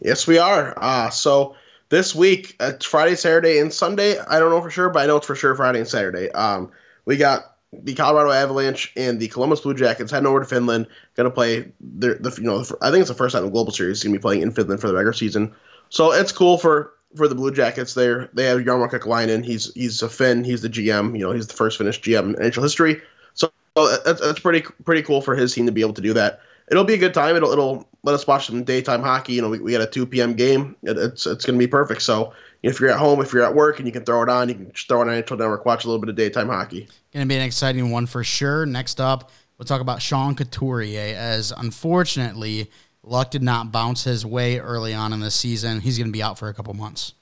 Yes, 0.00 0.28
we 0.28 0.38
are. 0.38 0.74
Uh, 0.80 1.10
so 1.10 1.56
this 1.88 2.14
week, 2.14 2.54
it's 2.60 2.86
Friday, 2.86 3.16
Saturday, 3.16 3.58
and 3.58 3.74
Sunday. 3.74 4.16
I 4.16 4.38
don't 4.38 4.50
know 4.50 4.62
for 4.62 4.70
sure, 4.70 4.90
but 4.90 5.02
I 5.02 5.06
know 5.06 5.16
it's 5.16 5.26
for 5.26 5.34
sure 5.34 5.56
Friday 5.56 5.80
and 5.80 5.88
Saturday. 5.88 6.30
Um, 6.30 6.70
we 7.04 7.16
got 7.16 7.56
the 7.72 7.94
Colorado 7.96 8.30
Avalanche 8.30 8.92
and 8.96 9.18
the 9.18 9.26
Columbus 9.26 9.62
Blue 9.62 9.74
Jackets 9.74 10.12
heading 10.12 10.28
over 10.28 10.38
to 10.38 10.46
Finland. 10.46 10.86
Going 11.16 11.28
to 11.28 11.34
play 11.34 11.72
the 11.80 12.32
you 12.38 12.44
know 12.44 12.64
I 12.80 12.92
think 12.92 13.00
it's 13.00 13.08
the 13.08 13.16
first 13.16 13.34
time 13.34 13.44
the 13.44 13.50
Global 13.50 13.72
Series 13.72 13.98
is 13.98 14.04
going 14.04 14.12
to 14.12 14.18
be 14.20 14.22
playing 14.22 14.42
in 14.42 14.52
Finland 14.52 14.80
for 14.80 14.86
the 14.86 14.94
regular 14.94 15.12
season. 15.12 15.52
So 15.88 16.12
it's 16.12 16.32
cool 16.32 16.58
for 16.58 16.92
for 17.16 17.28
the 17.28 17.34
Blue 17.34 17.52
Jackets. 17.52 17.94
There 17.94 18.28
they 18.32 18.44
have 18.44 18.60
Jarmo 18.60 18.90
Kekalainen. 18.90 19.44
He's 19.44 19.72
he's 19.74 20.02
a 20.02 20.08
Finn. 20.08 20.44
He's 20.44 20.62
the 20.62 20.68
GM. 20.68 21.18
You 21.18 21.24
know 21.26 21.32
he's 21.32 21.46
the 21.46 21.54
first 21.54 21.78
Finnish 21.78 22.00
GM 22.00 22.34
in 22.34 22.50
NHL 22.50 22.62
history. 22.62 23.00
So 23.34 23.50
that's, 23.74 24.20
that's 24.20 24.40
pretty 24.40 24.62
pretty 24.84 25.02
cool 25.02 25.20
for 25.20 25.36
his 25.36 25.54
team 25.54 25.66
to 25.66 25.72
be 25.72 25.80
able 25.80 25.94
to 25.94 26.02
do 26.02 26.12
that. 26.14 26.40
It'll 26.70 26.84
be 26.84 26.94
a 26.94 26.98
good 26.98 27.14
time. 27.14 27.36
It'll 27.36 27.52
it'll 27.52 27.88
let 28.02 28.14
us 28.14 28.26
watch 28.26 28.46
some 28.46 28.64
daytime 28.64 29.02
hockey. 29.02 29.34
You 29.34 29.42
know 29.42 29.50
we, 29.50 29.60
we 29.60 29.72
got 29.72 29.82
a 29.82 29.86
2 29.86 30.06
p.m. 30.06 30.34
game. 30.34 30.76
It, 30.82 30.98
it's 30.98 31.26
it's 31.26 31.44
going 31.44 31.58
to 31.58 31.64
be 31.64 31.68
perfect. 31.68 32.02
So 32.02 32.32
if 32.62 32.80
you're 32.80 32.90
at 32.90 32.98
home, 32.98 33.20
if 33.20 33.32
you're 33.32 33.44
at 33.44 33.54
work, 33.54 33.78
and 33.78 33.86
you 33.86 33.92
can 33.92 34.04
throw 34.04 34.22
it 34.22 34.28
on, 34.28 34.48
you 34.48 34.54
can 34.54 34.72
just 34.72 34.88
throw 34.88 35.02
it 35.02 35.08
on 35.08 35.22
NHL 35.22 35.38
Network, 35.38 35.66
watch 35.66 35.84
a 35.84 35.88
little 35.88 36.00
bit 36.00 36.08
of 36.08 36.16
daytime 36.16 36.48
hockey. 36.48 36.88
Going 37.12 37.26
to 37.26 37.28
be 37.28 37.36
an 37.36 37.42
exciting 37.42 37.90
one 37.90 38.06
for 38.06 38.24
sure. 38.24 38.66
Next 38.66 39.00
up, 39.00 39.30
we'll 39.58 39.66
talk 39.66 39.80
about 39.80 40.02
Sean 40.02 40.34
Couturier, 40.34 41.16
as 41.16 41.52
unfortunately 41.52 42.70
luck 43.06 43.30
did 43.30 43.42
not 43.42 43.72
bounce 43.72 44.04
his 44.04 44.26
way 44.26 44.58
early 44.58 44.92
on 44.92 45.12
in 45.12 45.20
the 45.20 45.30
season. 45.30 45.80
He's 45.80 45.96
going 45.96 46.08
to 46.08 46.12
be 46.12 46.22
out 46.22 46.38
for 46.38 46.48
a 46.48 46.54
couple 46.54 46.74
months. 46.74 47.14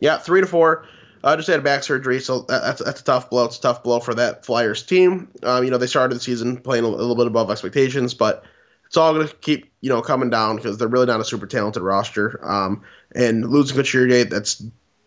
Yeah, 0.00 0.18
three 0.18 0.40
to 0.40 0.46
four. 0.46 0.86
uh, 1.24 1.36
just 1.36 1.48
had 1.48 1.58
a 1.58 1.62
back 1.62 1.82
surgery, 1.82 2.20
so 2.20 2.42
that's 2.42 2.82
that's 2.82 3.00
a 3.00 3.04
tough 3.04 3.28
blow. 3.28 3.44
It's 3.46 3.58
a 3.58 3.60
tough 3.60 3.82
blow 3.82 4.00
for 4.00 4.14
that 4.14 4.46
Flyers 4.46 4.82
team. 4.84 5.28
Um, 5.42 5.64
you 5.64 5.70
know, 5.70 5.78
they 5.78 5.88
started 5.88 6.14
the 6.14 6.20
season 6.20 6.56
playing 6.56 6.84
a, 6.84 6.86
a 6.86 6.90
little 6.90 7.16
bit 7.16 7.26
above 7.26 7.50
expectations, 7.50 8.14
but 8.14 8.44
it's 8.86 8.96
all 8.96 9.12
going 9.12 9.26
to 9.26 9.34
keep 9.36 9.70
you 9.80 9.88
know 9.88 10.00
coming 10.00 10.30
down 10.30 10.56
because 10.56 10.78
they're 10.78 10.88
really 10.88 11.06
not 11.06 11.20
a 11.20 11.24
super 11.24 11.46
talented 11.46 11.82
roster. 11.82 12.38
Um, 12.42 12.82
and 13.14 13.50
losing 13.50 13.76
Couturier, 13.76 14.24
that's 14.24 14.62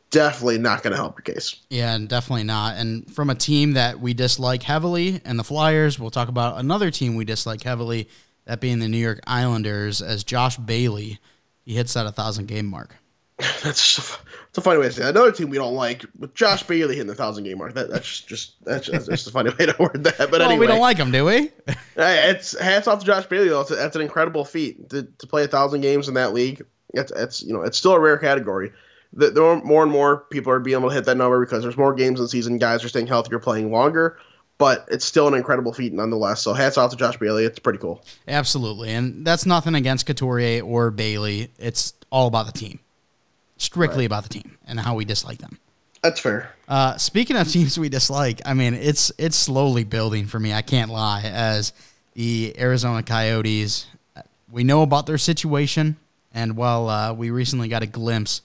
definitely 0.10 0.58
not 0.58 0.84
going 0.84 0.92
to 0.92 0.98
help 0.98 1.18
your 1.18 1.36
case. 1.36 1.56
Yeah, 1.70 1.96
and 1.96 2.10
definitely 2.10 2.44
not. 2.44 2.76
And 2.76 3.10
from 3.14 3.30
a 3.30 3.36
team 3.36 3.74
that 3.74 4.02
we 4.02 4.14
dislike 4.14 4.64
heavily, 4.64 5.22
and 5.24 5.40
the 5.40 5.44
Flyers, 5.44 5.98
we'll 5.98 6.10
talk 6.10 6.28
about 6.28 6.60
another 6.60 6.92
team 6.92 7.16
we 7.16 7.24
dislike 7.24 7.64
heavily, 7.64 8.10
that 8.46 8.60
being 8.60 8.80
the 8.80 8.88
New 8.88 8.98
York 8.98 9.20
Islanders, 9.28 10.02
as 10.02 10.24
Josh 10.24 10.58
Bailey, 10.58 11.20
he 11.64 11.76
hits 11.76 11.94
that 11.94 12.06
1,000 12.06 12.48
game 12.48 12.66
mark. 12.66 12.96
that's 13.64 13.98
it's 14.50 14.58
a 14.58 14.62
funny 14.62 14.80
way 14.80 14.88
to 14.88 14.92
say 14.92 15.04
it. 15.04 15.10
another 15.10 15.32
team 15.32 15.50
we 15.50 15.58
don't 15.58 15.74
like 15.74 16.06
with 16.20 16.34
Josh 16.36 16.64
Bailey 16.64 16.96
hitting 16.96 17.08
the 17.08 17.16
thousand 17.16 17.44
game 17.44 17.58
mark. 17.58 17.74
That, 17.74 17.90
that's 17.90 18.20
just 18.20 18.64
that's 18.66 18.86
just, 18.86 19.08
that's 19.08 19.24
just 19.24 19.28
a 19.28 19.32
funny 19.32 19.50
way 19.60 19.66
to 19.66 19.76
word 19.80 20.04
that. 20.04 20.18
But 20.18 20.32
well, 20.32 20.42
anyway, 20.44 20.60
we 20.60 20.68
don't 20.68 20.80
like 20.82 20.98
him, 20.98 21.12
do 21.12 21.26
we? 21.26 21.50
it's 21.96 22.60
hats 22.60 22.88
off 22.88 23.00
to 23.00 23.06
Josh 23.06 23.26
Bailey 23.26 23.50
though. 23.50 23.62
It's, 23.62 23.70
that's 23.70 23.96
an 23.96 24.02
incredible 24.02 24.46
feat 24.46 24.90
to, 24.90 25.04
to 25.04 25.28
play 25.28 25.44
a 25.44 25.48
thousand 25.48 25.82
games 25.82 26.08
in 26.08 26.14
that 26.16 26.34
league. 26.34 26.64
It's, 26.94 27.12
it's 27.14 27.42
you 27.42 27.54
know 27.54 27.62
it's 27.62 27.78
still 27.78 27.94
a 27.94 28.00
rare 28.00 28.18
category. 28.18 28.74
The 29.14 29.62
more 29.64 29.84
and 29.84 29.92
more 29.92 30.18
people 30.30 30.54
are 30.54 30.60
being 30.60 30.78
able 30.78 30.90
to 30.90 30.96
hit 30.96 31.06
that 31.06 31.18
number 31.18 31.44
because 31.44 31.64
there's 31.64 31.78
more 31.78 31.94
games 31.94 32.20
in 32.20 32.26
the 32.26 32.30
season. 32.30 32.58
Guys 32.60 32.84
are 32.84 32.90
staying 32.90 33.08
healthier, 33.08 33.40
playing 33.40 33.72
longer 33.72 34.20
but 34.62 34.88
it's 34.92 35.04
still 35.04 35.28
an 35.28 35.34
incredible 35.34 35.74
feat 35.74 35.92
nonetheless. 35.92 36.40
So 36.44 36.54
hats 36.54 36.78
off 36.78 36.92
to 36.92 36.96
Josh 36.96 37.18
Bailey. 37.18 37.46
It's 37.46 37.58
pretty 37.58 37.80
cool. 37.80 38.04
Absolutely. 38.28 38.92
And 38.92 39.26
that's 39.26 39.48
nothing 39.48 39.74
against 39.74 40.06
Couturier 40.06 40.64
or 40.64 40.92
Bailey. 40.92 41.50
It's 41.58 41.96
all 42.12 42.28
about 42.28 42.46
the 42.46 42.52
team 42.52 42.80
strictly 43.58 44.04
right. 44.04 44.06
about 44.06 44.22
the 44.22 44.30
team 44.30 44.60
and 44.68 44.80
how 44.80 44.94
we 44.94 45.04
dislike 45.04 45.40
them. 45.40 45.58
That's 46.04 46.20
fair. 46.20 46.54
Uh, 46.68 46.96
speaking 46.98 47.38
of 47.38 47.48
teams 47.48 47.80
we 47.80 47.90
dislike, 47.90 48.40
I 48.46 48.54
mean 48.54 48.76
it's 48.76 49.12
it's 49.18 49.36
slowly 49.36 49.84
building 49.84 50.28
for 50.28 50.40
me. 50.40 50.54
I 50.54 50.62
can't 50.62 50.92
lie. 50.92 51.24
As 51.24 51.74
the 52.14 52.54
Arizona 52.60 53.02
Coyotes, 53.02 53.88
we 54.52 54.64
know 54.64 54.84
about 54.84 55.08
their 55.08 55.18
situation, 55.18 55.98
and 56.36 56.56
while 56.56 56.88
uh, 56.88 57.14
we 57.14 57.32
recently 57.32 57.68
got 57.68 57.82
a 57.82 57.88
glimpse 57.88 58.44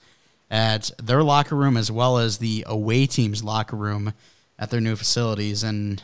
at 0.49 0.89
their 0.97 1.21
locker 1.21 1.55
room 1.55 1.77
as 1.77 1.91
well 1.91 2.17
as 2.17 2.39
the 2.39 2.63
away 2.67 3.05
team's 3.05 3.43
locker 3.43 3.75
room 3.75 4.13
at 4.59 4.69
their 4.69 4.81
new 4.81 4.95
facilities, 4.95 5.63
and 5.63 6.01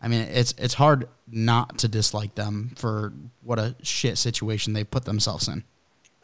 I 0.00 0.08
mean 0.08 0.22
it's 0.22 0.54
it's 0.58 0.74
hard 0.74 1.08
not 1.30 1.78
to 1.78 1.88
dislike 1.88 2.34
them 2.34 2.72
for 2.76 3.12
what 3.42 3.58
a 3.58 3.74
shit 3.82 4.18
situation 4.18 4.72
they 4.72 4.84
put 4.84 5.04
themselves 5.04 5.48
in. 5.48 5.64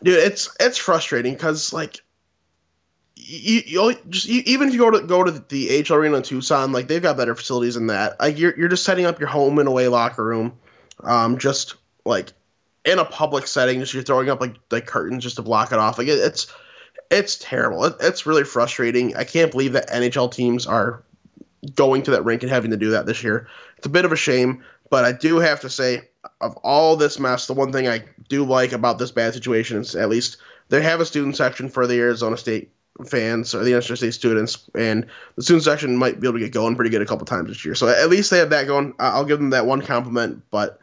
Dude, 0.02 0.18
it's 0.18 0.54
it's 0.58 0.78
frustrating 0.78 1.34
because 1.34 1.72
like 1.72 2.00
you, 3.16 3.62
you 3.66 3.94
just 4.08 4.26
you, 4.28 4.42
even 4.46 4.68
if 4.68 4.74
you 4.74 4.80
go 4.80 4.90
to 4.90 5.06
go 5.06 5.22
to 5.22 5.30
the 5.30 5.84
AHL 5.88 5.96
arena 5.96 6.16
in 6.16 6.22
Tucson, 6.22 6.72
like 6.72 6.88
they've 6.88 7.02
got 7.02 7.16
better 7.16 7.34
facilities 7.34 7.74
than 7.74 7.88
that. 7.88 8.18
Like 8.20 8.38
you're 8.38 8.58
you're 8.58 8.68
just 8.68 8.84
setting 8.84 9.04
up 9.04 9.18
your 9.18 9.28
home 9.28 9.58
and 9.58 9.68
away 9.68 9.88
locker 9.88 10.24
room, 10.24 10.58
um, 11.04 11.38
just 11.38 11.74
like 12.04 12.32
in 12.84 12.98
a 12.98 13.04
public 13.04 13.46
setting. 13.46 13.80
Just 13.80 13.94
you're 13.94 14.02
throwing 14.02 14.30
up 14.30 14.40
like 14.40 14.56
like 14.70 14.86
curtains 14.86 15.22
just 15.22 15.36
to 15.36 15.42
block 15.42 15.72
it 15.72 15.78
off. 15.78 15.98
Like 15.98 16.08
it, 16.08 16.18
it's 16.18 16.52
it's 17.10 17.36
terrible. 17.38 17.84
It, 17.84 17.96
it's 18.00 18.26
really 18.26 18.44
frustrating. 18.44 19.16
I 19.16 19.24
can't 19.24 19.50
believe 19.50 19.72
that 19.74 19.90
NHL 19.90 20.32
teams 20.32 20.66
are 20.66 21.02
going 21.74 22.02
to 22.04 22.12
that 22.12 22.24
rink 22.24 22.42
and 22.42 22.50
having 22.50 22.70
to 22.70 22.76
do 22.76 22.90
that 22.90 23.06
this 23.06 23.22
year. 23.22 23.48
It's 23.76 23.86
a 23.86 23.90
bit 23.90 24.04
of 24.04 24.12
a 24.12 24.16
shame, 24.16 24.64
but 24.90 25.04
I 25.04 25.12
do 25.12 25.38
have 25.38 25.60
to 25.60 25.70
say, 25.70 26.08
of 26.40 26.56
all 26.58 26.96
this 26.96 27.18
mess, 27.18 27.46
the 27.46 27.54
one 27.54 27.72
thing 27.72 27.88
I 27.88 28.04
do 28.28 28.44
like 28.44 28.72
about 28.72 28.98
this 28.98 29.10
bad 29.10 29.34
situation 29.34 29.78
is 29.78 29.94
at 29.94 30.08
least 30.08 30.38
they 30.68 30.82
have 30.82 31.00
a 31.00 31.06
student 31.06 31.36
section 31.36 31.68
for 31.68 31.86
the 31.86 31.98
Arizona 31.98 32.36
State 32.36 32.72
fans 33.06 33.54
or 33.54 33.64
the 33.64 33.72
Arizona 33.72 33.96
State 33.96 34.14
students, 34.14 34.68
and 34.74 35.06
the 35.36 35.42
student 35.42 35.64
section 35.64 35.96
might 35.96 36.20
be 36.20 36.26
able 36.26 36.38
to 36.38 36.44
get 36.44 36.52
going 36.52 36.76
pretty 36.76 36.90
good 36.90 37.02
a 37.02 37.06
couple 37.06 37.26
times 37.26 37.48
this 37.48 37.64
year. 37.64 37.74
So 37.74 37.88
at 37.88 38.10
least 38.10 38.30
they 38.30 38.38
have 38.38 38.50
that 38.50 38.66
going. 38.66 38.94
I'll 38.98 39.24
give 39.24 39.38
them 39.38 39.50
that 39.50 39.66
one 39.66 39.82
compliment, 39.82 40.42
but 40.50 40.78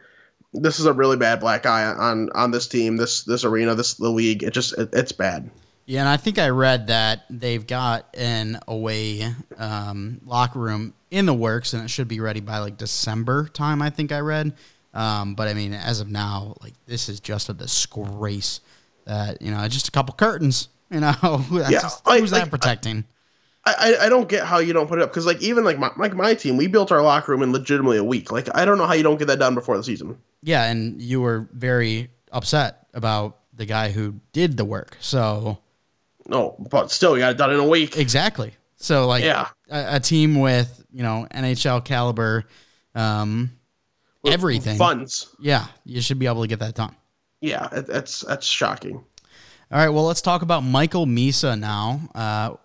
this 0.52 0.80
is 0.80 0.86
a 0.86 0.92
really 0.92 1.16
bad 1.16 1.40
black 1.40 1.66
eye 1.66 1.84
on 1.84 2.30
on 2.34 2.50
this 2.50 2.68
team, 2.68 2.96
this 2.96 3.22
this 3.22 3.44
arena, 3.44 3.74
this 3.74 3.94
the 3.94 4.10
league. 4.10 4.42
It 4.42 4.52
just 4.52 4.76
it, 4.78 4.90
it's 4.92 5.12
bad. 5.12 5.50
Yeah, 5.88 6.00
and 6.00 6.08
I 6.08 6.18
think 6.18 6.38
I 6.38 6.50
read 6.50 6.88
that 6.88 7.24
they've 7.30 7.66
got 7.66 8.14
an 8.14 8.60
away 8.68 9.34
um, 9.56 10.20
locker 10.24 10.58
room 10.58 10.92
in 11.10 11.24
the 11.24 11.34
works, 11.34 11.72
and 11.72 11.82
it 11.82 11.88
should 11.88 12.08
be 12.08 12.20
ready 12.20 12.40
by 12.40 12.58
like 12.58 12.76
December 12.76 13.48
time. 13.48 13.80
I 13.80 13.88
think 13.88 14.12
I 14.12 14.20
read. 14.20 14.52
Um, 14.92 15.34
but 15.34 15.48
I 15.48 15.54
mean, 15.54 15.72
as 15.72 16.00
of 16.00 16.08
now, 16.08 16.56
like 16.62 16.74
this 16.86 17.08
is 17.08 17.20
just 17.20 17.48
a 17.48 17.54
disgrace. 17.54 18.60
That 19.06 19.40
you 19.40 19.50
know, 19.50 19.66
just 19.68 19.88
a 19.88 19.90
couple 19.90 20.14
curtains 20.14 20.68
you 20.90 21.00
know, 21.00 21.14
yeah, 21.52 21.70
just, 21.70 22.06
who's 22.06 22.32
like, 22.32 22.44
that 22.44 22.50
protecting? 22.50 23.04
I, 23.64 23.74
I, 23.78 24.06
I 24.06 24.08
don't 24.08 24.28
get 24.28 24.44
how 24.44 24.58
you 24.58 24.72
don't 24.72 24.88
put 24.88 24.98
it 24.98 25.02
up 25.02 25.10
because 25.10 25.26
like 25.26 25.42
even 25.42 25.64
like 25.64 25.78
my 25.78 25.90
like 25.96 26.14
my 26.14 26.34
team, 26.34 26.56
we 26.56 26.66
built 26.66 26.90
our 26.90 27.02
locker 27.02 27.32
room 27.32 27.42
in 27.42 27.52
legitimately 27.52 27.98
a 27.98 28.04
week. 28.04 28.32
Like 28.32 28.48
I 28.54 28.64
don't 28.64 28.78
know 28.78 28.86
how 28.86 28.94
you 28.94 29.02
don't 29.02 29.18
get 29.18 29.28
that 29.28 29.38
done 29.38 29.54
before 29.54 29.76
the 29.76 29.84
season. 29.84 30.18
Yeah, 30.42 30.64
and 30.64 31.00
you 31.00 31.20
were 31.20 31.48
very 31.52 32.10
upset 32.32 32.86
about 32.94 33.38
the 33.52 33.66
guy 33.66 33.90
who 33.90 34.20
did 34.32 34.56
the 34.56 34.64
work. 34.64 34.96
So 35.00 35.58
no, 36.28 36.56
but 36.70 36.90
still, 36.90 37.16
you 37.16 37.20
got 37.20 37.32
it 37.32 37.38
done 37.38 37.52
in 37.52 37.58
a 37.58 37.66
week. 37.66 37.96
Exactly. 37.96 38.52
So 38.76 39.06
like 39.06 39.24
yeah. 39.24 39.48
a, 39.70 39.96
a 39.96 40.00
team 40.00 40.38
with 40.38 40.84
you 40.92 41.02
know 41.02 41.26
NHL 41.34 41.84
caliber, 41.84 42.44
um, 42.94 43.50
with 44.22 44.32
everything 44.32 44.78
funds. 44.78 45.34
Yeah, 45.40 45.66
you 45.84 46.00
should 46.00 46.18
be 46.18 46.26
able 46.26 46.42
to 46.42 46.48
get 46.48 46.60
that 46.60 46.74
done. 46.74 46.94
Yeah, 47.40 47.68
it, 47.72 47.86
that's 47.86 48.20
that's 48.20 48.46
shocking. 48.46 49.04
All 49.70 49.78
right, 49.78 49.90
well, 49.90 50.04
let's 50.04 50.22
talk 50.22 50.42
about 50.42 50.62
Michael 50.62 51.04
Misa 51.04 51.58
now. 51.58 52.00
Uh, 52.14 52.56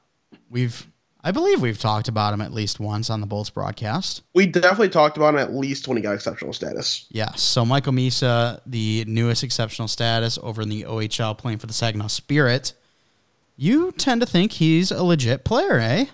we've, 0.50 0.88
I 1.22 1.32
believe, 1.32 1.60
we've 1.60 1.78
talked 1.78 2.08
about 2.08 2.34
him 2.34 2.40
at 2.40 2.54
least 2.54 2.80
once 2.80 3.10
on 3.10 3.20
the 3.20 3.28
Bolts 3.28 3.50
broadcast. 3.50 4.22
We 4.34 4.46
definitely 4.46 4.88
talked 4.88 5.18
about 5.18 5.34
him 5.34 5.42
at 5.42 5.54
least 5.54 5.90
when 5.90 5.98
he 5.98 6.04
got 6.04 6.14
exceptional 6.14 6.54
status. 6.54 7.06
Yes. 7.10 7.42
So 7.42 7.66
Michael 7.66 7.92
Misa, 7.92 8.62
the 8.66 9.04
newest 9.06 9.44
exceptional 9.44 9.90
status 9.90 10.40
over 10.42 10.62
in 10.62 10.70
the 10.70 10.84
OHL, 10.84 11.38
playing 11.38 11.58
for 11.58 11.68
the 11.68 11.74
Saginaw 11.74 12.08
Spirit. 12.08 12.74
You 13.56 13.92
tend 13.92 14.22
to 14.22 14.28
think 14.28 14.54
he's 14.54 14.92
a 14.92 15.04
legit 15.04 15.44
player, 15.44 15.78
eh? 15.78 16.06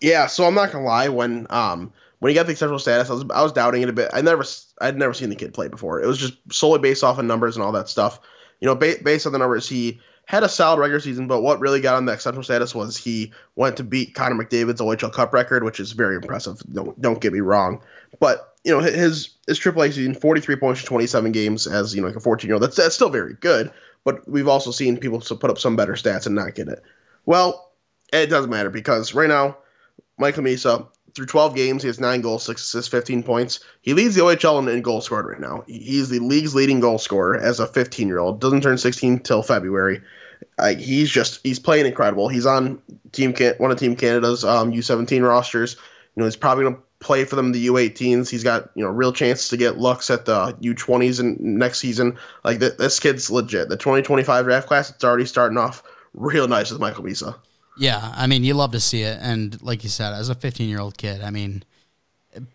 Yeah. 0.00 0.26
So 0.26 0.44
I'm 0.44 0.54
not 0.54 0.72
gonna 0.72 0.84
lie. 0.84 1.08
When 1.08 1.46
um 1.50 1.92
when 2.18 2.30
he 2.30 2.34
got 2.34 2.46
the 2.46 2.52
exceptional 2.52 2.78
status, 2.78 3.10
I 3.10 3.14
was 3.14 3.24
I 3.34 3.42
was 3.42 3.52
doubting 3.52 3.82
it 3.82 3.88
a 3.88 3.92
bit. 3.92 4.10
I 4.12 4.20
never 4.20 4.44
I'd 4.80 4.98
never 4.98 5.14
seen 5.14 5.30
the 5.30 5.36
kid 5.36 5.54
play 5.54 5.68
before. 5.68 6.02
It 6.02 6.06
was 6.06 6.18
just 6.18 6.34
solely 6.50 6.78
based 6.78 7.04
off 7.04 7.18
of 7.18 7.24
numbers 7.24 7.56
and 7.56 7.64
all 7.64 7.72
that 7.72 7.88
stuff. 7.88 8.18
You 8.60 8.66
know, 8.66 8.74
ba- 8.74 8.96
based 9.02 9.26
on 9.26 9.32
the 9.32 9.38
numbers, 9.38 9.68
he 9.68 10.00
had 10.26 10.42
a 10.42 10.48
solid 10.48 10.80
regular 10.80 11.00
season, 11.00 11.26
but 11.26 11.42
what 11.42 11.60
really 11.60 11.80
got 11.80 11.98
him 11.98 12.06
the 12.06 12.12
exceptional 12.12 12.42
status 12.42 12.74
was 12.74 12.96
he 12.96 13.32
went 13.56 13.76
to 13.76 13.84
beat 13.84 14.14
Connor 14.14 14.42
McDavid's 14.42 14.80
OHL 14.80 15.12
Cup 15.12 15.34
record, 15.34 15.64
which 15.64 15.78
is 15.78 15.92
very 15.92 16.16
impressive. 16.16 16.62
Don't 16.72 16.98
don't 17.00 17.20
get 17.20 17.32
me 17.32 17.40
wrong, 17.40 17.82
but 18.20 18.54
you 18.64 18.72
know 18.72 18.80
his 18.80 19.30
his 19.46 19.60
AAA 19.60 19.92
season, 19.92 20.14
43 20.14 20.56
points 20.56 20.80
in 20.80 20.86
27 20.86 21.32
games 21.32 21.66
as 21.66 21.94
you 21.94 22.00
know 22.00 22.06
like 22.06 22.16
a 22.16 22.20
14 22.20 22.48
year 22.48 22.54
old. 22.54 22.62
That's 22.62 22.76
that's 22.76 22.94
still 22.94 23.10
very 23.10 23.34
good, 23.34 23.70
but 24.04 24.28
we've 24.28 24.48
also 24.48 24.70
seen 24.70 24.98
people 24.98 25.20
put 25.20 25.50
up 25.50 25.58
some 25.58 25.76
better 25.76 25.94
stats 25.94 26.26
and 26.26 26.34
not 26.34 26.54
get 26.54 26.68
it. 26.68 26.82
Well, 27.26 27.72
it 28.12 28.26
doesn't 28.26 28.50
matter 28.50 28.70
because 28.70 29.14
right 29.14 29.28
now, 29.28 29.56
Michael 30.18 30.44
Misa 30.44 30.86
through 31.14 31.26
12 31.26 31.54
games, 31.54 31.82
he 31.82 31.86
has 31.86 32.00
nine 32.00 32.20
goals, 32.20 32.44
six 32.44 32.62
assists, 32.62 32.90
15 32.90 33.22
points. 33.22 33.60
He 33.82 33.94
leads 33.94 34.14
the 34.14 34.22
OHL 34.22 34.60
in, 34.60 34.68
in 34.68 34.82
goals 34.82 35.04
scored 35.04 35.26
right 35.26 35.40
now. 35.40 35.62
He's 35.66 36.08
the 36.08 36.18
league's 36.18 36.54
leading 36.54 36.80
goal 36.80 36.98
scorer 36.98 37.36
as 37.36 37.60
a 37.60 37.66
15 37.66 38.08
year 38.08 38.18
old. 38.18 38.40
Doesn't 38.40 38.62
turn 38.62 38.78
16 38.78 39.20
till 39.20 39.42
February. 39.42 40.02
Uh, 40.58 40.74
he's 40.74 41.10
just 41.10 41.40
he's 41.44 41.58
playing 41.58 41.86
incredible. 41.86 42.28
He's 42.28 42.46
on 42.46 42.82
team 43.12 43.34
one 43.58 43.70
of 43.70 43.78
Team 43.78 43.96
Canada's 43.96 44.44
um, 44.44 44.72
U17 44.72 45.26
rosters. 45.26 45.76
You 46.14 46.20
know, 46.20 46.24
he's 46.24 46.36
probably 46.36 46.64
to 46.64 46.80
play 47.04 47.24
for 47.24 47.36
them 47.36 47.52
the 47.52 47.66
U18s. 47.68 48.28
He's 48.28 48.42
got 48.42 48.70
you 48.74 48.82
know 48.82 48.90
real 48.90 49.12
chance 49.12 49.48
to 49.50 49.56
get 49.56 49.78
looks 49.78 50.10
at 50.10 50.24
the 50.24 50.56
U20s 50.60 51.20
and 51.20 51.38
next 51.38 51.78
season. 51.78 52.16
Like 52.42 52.58
th- 52.58 52.78
this 52.78 52.98
kid's 52.98 53.30
legit. 53.30 53.68
The 53.68 53.76
2025 53.76 54.46
draft 54.46 54.66
class, 54.66 54.90
it's 54.90 55.04
already 55.04 55.26
starting 55.26 55.58
off 55.58 55.84
real 56.14 56.48
nice 56.48 56.72
with 56.72 56.80
Michael 56.80 57.04
Misa. 57.04 57.36
Yeah, 57.76 58.12
I 58.16 58.26
mean, 58.26 58.42
you 58.42 58.54
love 58.54 58.72
to 58.72 58.80
see 58.80 59.02
it, 59.02 59.18
and 59.20 59.60
like 59.62 59.84
you 59.84 59.90
said, 59.90 60.14
as 60.14 60.28
a 60.28 60.34
15 60.34 60.68
year 60.68 60.80
old 60.80 60.96
kid, 60.96 61.22
I 61.22 61.30
mean, 61.30 61.62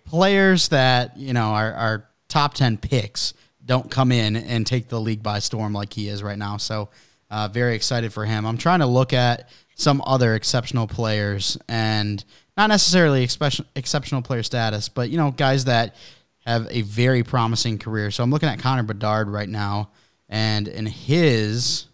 players 0.05 0.69
that 0.69 1.15
you 1.15 1.33
know 1.33 1.51
are, 1.51 1.73
are 1.73 2.09
top 2.27 2.55
10 2.55 2.77
picks 2.77 3.33
don't 3.65 3.91
come 3.91 4.11
in 4.11 4.35
and 4.35 4.65
take 4.65 4.87
the 4.87 4.99
league 4.99 5.21
by 5.21 5.37
storm 5.37 5.73
like 5.73 5.93
he 5.93 6.09
is 6.09 6.23
right 6.23 6.39
now. 6.39 6.57
So, 6.57 6.89
uh, 7.29 7.47
very 7.49 7.75
excited 7.75 8.11
for 8.11 8.25
him. 8.25 8.45
I'm 8.47 8.57
trying 8.57 8.79
to 8.79 8.87
look 8.87 9.13
at 9.13 9.47
some 9.75 10.01
other 10.05 10.33
exceptional 10.33 10.87
players, 10.87 11.57
and 11.67 12.23
not 12.59 12.67
necessarily 12.67 13.23
exceptional 13.23 14.21
player 14.21 14.43
status, 14.43 14.89
but 14.89 15.09
you 15.09 15.17
know, 15.17 15.31
guys 15.31 15.63
that 15.63 15.95
have 16.45 16.67
a 16.69 16.81
very 16.81 17.23
promising 17.23 17.79
career. 17.79 18.11
So 18.11 18.21
I'm 18.21 18.31
looking 18.31 18.49
at 18.49 18.59
Connor 18.59 18.83
Bedard 18.83 19.29
right 19.29 19.47
now, 19.47 19.91
and 20.27 20.67
in 20.67 20.85
his 20.85 21.85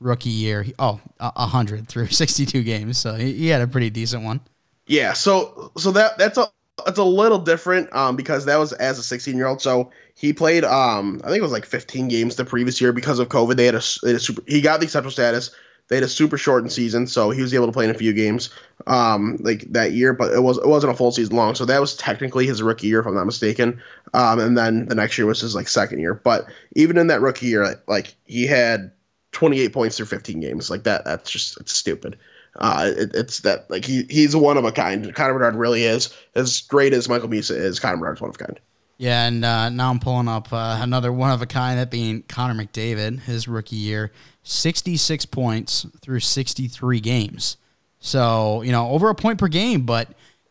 rookie 0.00 0.30
year. 0.30 0.64
Oh, 0.78 1.00
a 1.20 1.46
hundred 1.46 1.86
through 1.86 2.06
sixty-two 2.08 2.62
games, 2.62 2.96
so 2.96 3.12
he, 3.14 3.48
had 3.48 3.60
a 3.60 3.66
pretty 3.66 3.90
decent 3.90 4.24
one. 4.24 4.40
Yeah, 4.86 5.12
so 5.12 5.70
so 5.76 5.90
that 5.92 6.16
that's 6.16 6.38
a 6.38 6.48
that's 6.86 6.98
a 6.98 7.04
little 7.04 7.38
different 7.38 7.94
um, 7.94 8.16
because 8.16 8.46
that 8.46 8.56
was 8.56 8.72
as 8.72 8.98
a 8.98 9.02
sixteen-year-old. 9.02 9.60
So 9.60 9.90
he 10.14 10.32
played 10.32 10.64
um 10.64 11.20
I 11.24 11.26
think 11.26 11.40
it 11.40 11.42
was 11.42 11.52
like 11.52 11.66
fifteen 11.66 12.08
games 12.08 12.36
the 12.36 12.44
previous 12.46 12.80
year 12.80 12.94
because 12.94 13.18
of 13.18 13.28
COVID. 13.28 13.56
They 13.56 13.66
had 13.66 13.74
a, 13.74 13.82
they 14.02 14.12
had 14.12 14.16
a 14.16 14.20
super. 14.20 14.42
He 14.46 14.62
got 14.62 14.80
the 14.80 14.84
exceptional 14.84 15.12
status. 15.12 15.50
They 15.88 15.96
had 15.96 16.04
a 16.04 16.08
super 16.08 16.36
shortened 16.36 16.72
season, 16.72 17.06
so 17.06 17.30
he 17.30 17.40
was 17.40 17.54
able 17.54 17.66
to 17.66 17.72
play 17.72 17.84
in 17.84 17.90
a 17.90 17.94
few 17.94 18.12
games 18.12 18.50
um, 18.86 19.38
like 19.40 19.62
that 19.72 19.92
year, 19.92 20.12
but 20.12 20.32
it 20.32 20.40
was 20.40 20.58
it 20.58 20.66
wasn't 20.66 20.92
a 20.92 20.96
full 20.96 21.12
season 21.12 21.36
long. 21.36 21.54
So 21.54 21.64
that 21.64 21.80
was 21.80 21.96
technically 21.96 22.46
his 22.46 22.62
rookie 22.62 22.88
year, 22.88 23.00
if 23.00 23.06
I'm 23.06 23.14
not 23.14 23.24
mistaken. 23.24 23.80
Um, 24.14 24.38
and 24.38 24.56
then 24.56 24.86
the 24.86 24.94
next 24.94 25.16
year 25.16 25.26
was 25.26 25.40
his 25.40 25.54
like 25.54 25.68
second 25.68 26.00
year. 26.00 26.14
But 26.14 26.46
even 26.74 26.98
in 26.98 27.06
that 27.06 27.22
rookie 27.22 27.46
year, 27.46 27.82
like 27.86 28.14
he 28.26 28.46
had 28.46 28.92
28 29.32 29.72
points 29.72 29.96
through 29.96 30.06
15 30.06 30.40
games. 30.40 30.70
Like 30.70 30.84
that, 30.84 31.04
that's 31.04 31.30
just 31.30 31.58
it's 31.60 31.72
stupid. 31.72 32.18
Uh, 32.56 32.90
it, 32.96 33.14
it's 33.14 33.40
that 33.40 33.70
like 33.70 33.84
he 33.84 34.04
he's 34.10 34.34
one 34.34 34.56
of 34.56 34.64
a 34.64 34.72
kind. 34.72 35.14
Connor 35.14 35.34
Bedard 35.34 35.54
really 35.54 35.84
is 35.84 36.12
as 36.34 36.60
great 36.62 36.92
as 36.92 37.08
Michael 37.08 37.28
Misa 37.28 37.56
is. 37.56 37.78
Connor 37.78 37.98
Bedard's 37.98 38.20
one 38.20 38.30
of 38.30 38.36
a 38.36 38.38
kind. 38.38 38.60
Yeah, 38.98 39.28
and 39.28 39.44
uh, 39.44 39.68
now 39.68 39.90
I'm 39.90 40.00
pulling 40.00 40.26
up 40.26 40.52
uh, 40.52 40.78
another 40.80 41.12
one 41.12 41.30
of 41.30 41.40
a 41.40 41.46
kind, 41.46 41.78
that 41.78 41.90
being 41.90 42.22
Connor 42.22 42.60
McDavid, 42.60 43.20
his 43.20 43.46
rookie 43.46 43.76
year, 43.76 44.10
66 44.42 45.24
points 45.26 45.86
through 46.00 46.20
63 46.20 47.00
games. 47.00 47.56
So, 48.00 48.62
you 48.62 48.72
know, 48.72 48.90
over 48.90 49.08
a 49.08 49.14
point 49.14 49.38
per 49.38 49.46
game, 49.46 49.86
but 49.86 50.08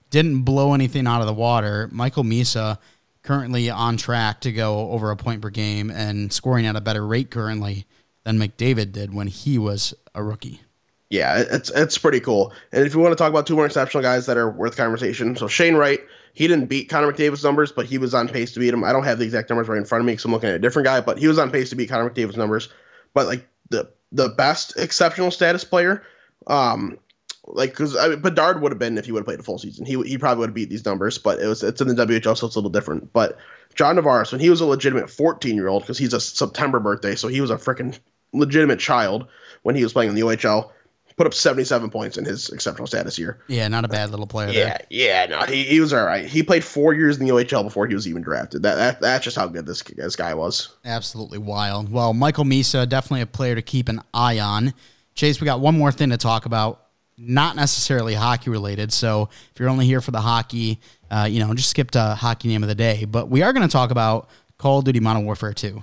didn't 0.09 0.43
blow 0.43 0.73
anything 0.73 1.07
out 1.07 1.19
of 1.19 1.27
the 1.27 1.33
water. 1.33 1.89
Michael 1.91 2.23
Misa 2.23 2.77
currently 3.21 3.69
on 3.69 3.97
track 3.97 4.39
to 4.41 4.53
go 4.53 4.91
over 4.91 5.11
a 5.11 5.17
point 5.17 5.41
per 5.41 5.49
game 5.49 5.91
and 5.91 6.31
scoring 6.31 6.65
at 6.65 6.77
a 6.77 6.81
better 6.81 7.05
rate 7.05 7.29
currently 7.29 7.85
than 8.23 8.39
McDavid 8.39 8.93
did 8.93 9.13
when 9.13 9.27
he 9.27 9.57
was 9.57 9.93
a 10.15 10.23
rookie. 10.23 10.61
Yeah, 11.09 11.43
it's 11.49 11.69
it's 11.69 11.97
pretty 11.97 12.19
cool. 12.19 12.53
And 12.71 12.85
if 12.85 12.93
you 12.93 12.99
want 12.99 13.13
to 13.13 13.15
talk 13.15 13.29
about 13.29 13.47
two 13.47 13.55
more 13.55 13.65
exceptional 13.65 14.03
guys 14.03 14.25
that 14.25 14.37
are 14.37 14.49
worth 14.49 14.75
conversation, 14.75 15.35
so 15.37 15.47
Shane 15.47 15.75
Wright, 15.75 16.01
he 16.33 16.47
didn't 16.47 16.67
beat 16.67 16.89
Connor 16.89 17.11
McDavid's 17.11 17.43
numbers, 17.43 17.71
but 17.71 17.85
he 17.85 17.97
was 17.97 18.13
on 18.13 18.27
pace 18.27 18.53
to 18.53 18.59
beat 18.59 18.73
him. 18.73 18.83
I 18.83 18.93
don't 18.93 19.03
have 19.03 19.19
the 19.19 19.25
exact 19.25 19.49
numbers 19.49 19.67
right 19.67 19.77
in 19.77 19.85
front 19.85 20.01
of 20.01 20.05
me 20.05 20.13
because 20.13 20.25
I'm 20.25 20.31
looking 20.31 20.49
at 20.49 20.55
a 20.55 20.59
different 20.59 20.85
guy, 20.85 21.01
but 21.01 21.17
he 21.17 21.27
was 21.27 21.39
on 21.39 21.51
pace 21.51 21.69
to 21.69 21.75
beat 21.75 21.89
Connor 21.89 22.09
McDavid's 22.09 22.37
numbers. 22.37 22.69
But 23.13 23.27
like 23.27 23.47
the 23.69 23.91
the 24.11 24.29
best 24.29 24.77
exceptional 24.77 25.31
status 25.31 25.63
player, 25.63 26.03
um, 26.47 26.99
like 27.45 27.71
because 27.71 27.95
I 27.95 28.09
mean, 28.09 28.21
Bedard 28.21 28.61
would 28.61 28.71
have 28.71 28.79
been 28.79 28.97
if 28.97 29.05
he 29.05 29.11
would 29.11 29.19
have 29.19 29.25
played 29.25 29.39
a 29.39 29.43
full 29.43 29.57
season. 29.57 29.85
He 29.85 30.01
he 30.03 30.17
probably 30.17 30.41
would 30.41 30.49
have 30.49 30.55
beat 30.55 30.69
these 30.69 30.85
numbers, 30.85 31.17
but 31.17 31.39
it 31.39 31.47
was 31.47 31.63
it's 31.63 31.81
in 31.81 31.87
the 31.87 32.05
WHL, 32.05 32.37
so 32.37 32.47
it's 32.47 32.55
a 32.55 32.59
little 32.59 32.69
different. 32.69 33.13
But 33.13 33.37
John 33.75 33.95
Tavares, 33.95 34.31
when 34.31 34.41
he 34.41 34.49
was 34.49 34.61
a 34.61 34.65
legitimate 34.65 35.09
14 35.09 35.55
year 35.55 35.67
old, 35.67 35.83
because 35.83 35.97
he's 35.97 36.13
a 36.13 36.19
September 36.19 36.79
birthday, 36.79 37.15
so 37.15 37.27
he 37.27 37.41
was 37.41 37.51
a 37.51 37.57
freaking 37.57 37.97
legitimate 38.33 38.79
child 38.79 39.27
when 39.63 39.75
he 39.75 39.83
was 39.83 39.93
playing 39.93 40.09
in 40.09 40.15
the 40.15 40.21
OHL 40.21 40.71
put 41.17 41.25
up 41.25 41.33
77 41.33 41.89
points 41.89 42.17
in 42.17 42.25
his 42.25 42.49
exceptional 42.49 42.87
status 42.87 43.17
year. 43.17 43.39
Yeah, 43.47 43.67
not 43.67 43.83
a 43.83 43.87
bad 43.87 44.11
little 44.11 44.27
player. 44.27 44.49
Yeah, 44.49 44.65
there. 44.65 44.85
yeah, 44.89 45.25
no, 45.25 45.41
he, 45.41 45.63
he 45.63 45.81
was 45.81 45.91
all 45.91 46.05
right. 46.05 46.25
He 46.25 46.43
played 46.43 46.63
four 46.63 46.93
years 46.93 47.19
in 47.19 47.25
the 47.25 47.33
OHL 47.33 47.63
before 47.63 47.87
he 47.87 47.95
was 47.95 48.07
even 48.07 48.21
drafted. 48.21 48.61
That, 48.63 48.75
that 48.75 49.01
that's 49.01 49.25
just 49.25 49.35
how 49.35 49.47
good 49.47 49.65
this 49.65 49.81
this 49.81 50.15
guy 50.15 50.35
was. 50.35 50.69
Absolutely 50.85 51.39
wild. 51.39 51.91
Well, 51.91 52.13
Michael 52.13 52.45
Misa 52.45 52.87
definitely 52.87 53.21
a 53.21 53.25
player 53.25 53.55
to 53.55 53.61
keep 53.61 53.89
an 53.89 54.01
eye 54.13 54.39
on. 54.39 54.73
Chase, 55.15 55.41
we 55.41 55.45
got 55.45 55.59
one 55.59 55.77
more 55.77 55.91
thing 55.91 56.11
to 56.11 56.17
talk 56.17 56.45
about. 56.45 56.83
Not 57.17 57.55
necessarily 57.55 58.13
hockey 58.13 58.51
related. 58.51 58.93
So 58.93 59.29
if 59.51 59.59
you're 59.59 59.69
only 59.69 59.87
here 59.87 60.01
for 60.01 60.11
the 60.11 60.21
hockey, 60.21 60.79
uh, 61.09 61.27
you 61.27 61.39
know, 61.39 61.51
just 61.55 61.71
skip 61.71 61.89
to 61.91 62.13
hockey 62.13 62.47
name 62.47 62.61
of 62.61 62.69
the 62.69 62.75
day. 62.75 63.05
But 63.05 63.27
we 63.27 63.41
are 63.41 63.53
going 63.53 63.67
to 63.67 63.71
talk 63.71 63.89
about 63.89 64.29
Call 64.59 64.79
of 64.79 64.85
Duty 64.85 64.99
Modern 64.99 65.25
Warfare 65.25 65.53
2. 65.53 65.81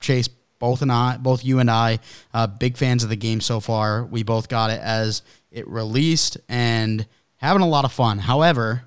Chase, 0.00 0.28
both 0.58 0.82
and 0.82 0.92
I, 0.92 1.16
both 1.16 1.44
you 1.44 1.58
and 1.58 1.70
I, 1.70 1.98
uh, 2.32 2.46
big 2.46 2.76
fans 2.76 3.04
of 3.04 3.10
the 3.10 3.16
game 3.16 3.40
so 3.40 3.60
far. 3.60 4.04
We 4.04 4.22
both 4.22 4.48
got 4.48 4.70
it 4.70 4.80
as 4.80 5.22
it 5.50 5.66
released 5.68 6.38
and 6.48 7.06
having 7.36 7.62
a 7.62 7.68
lot 7.68 7.84
of 7.84 7.92
fun. 7.92 8.18
However, 8.18 8.84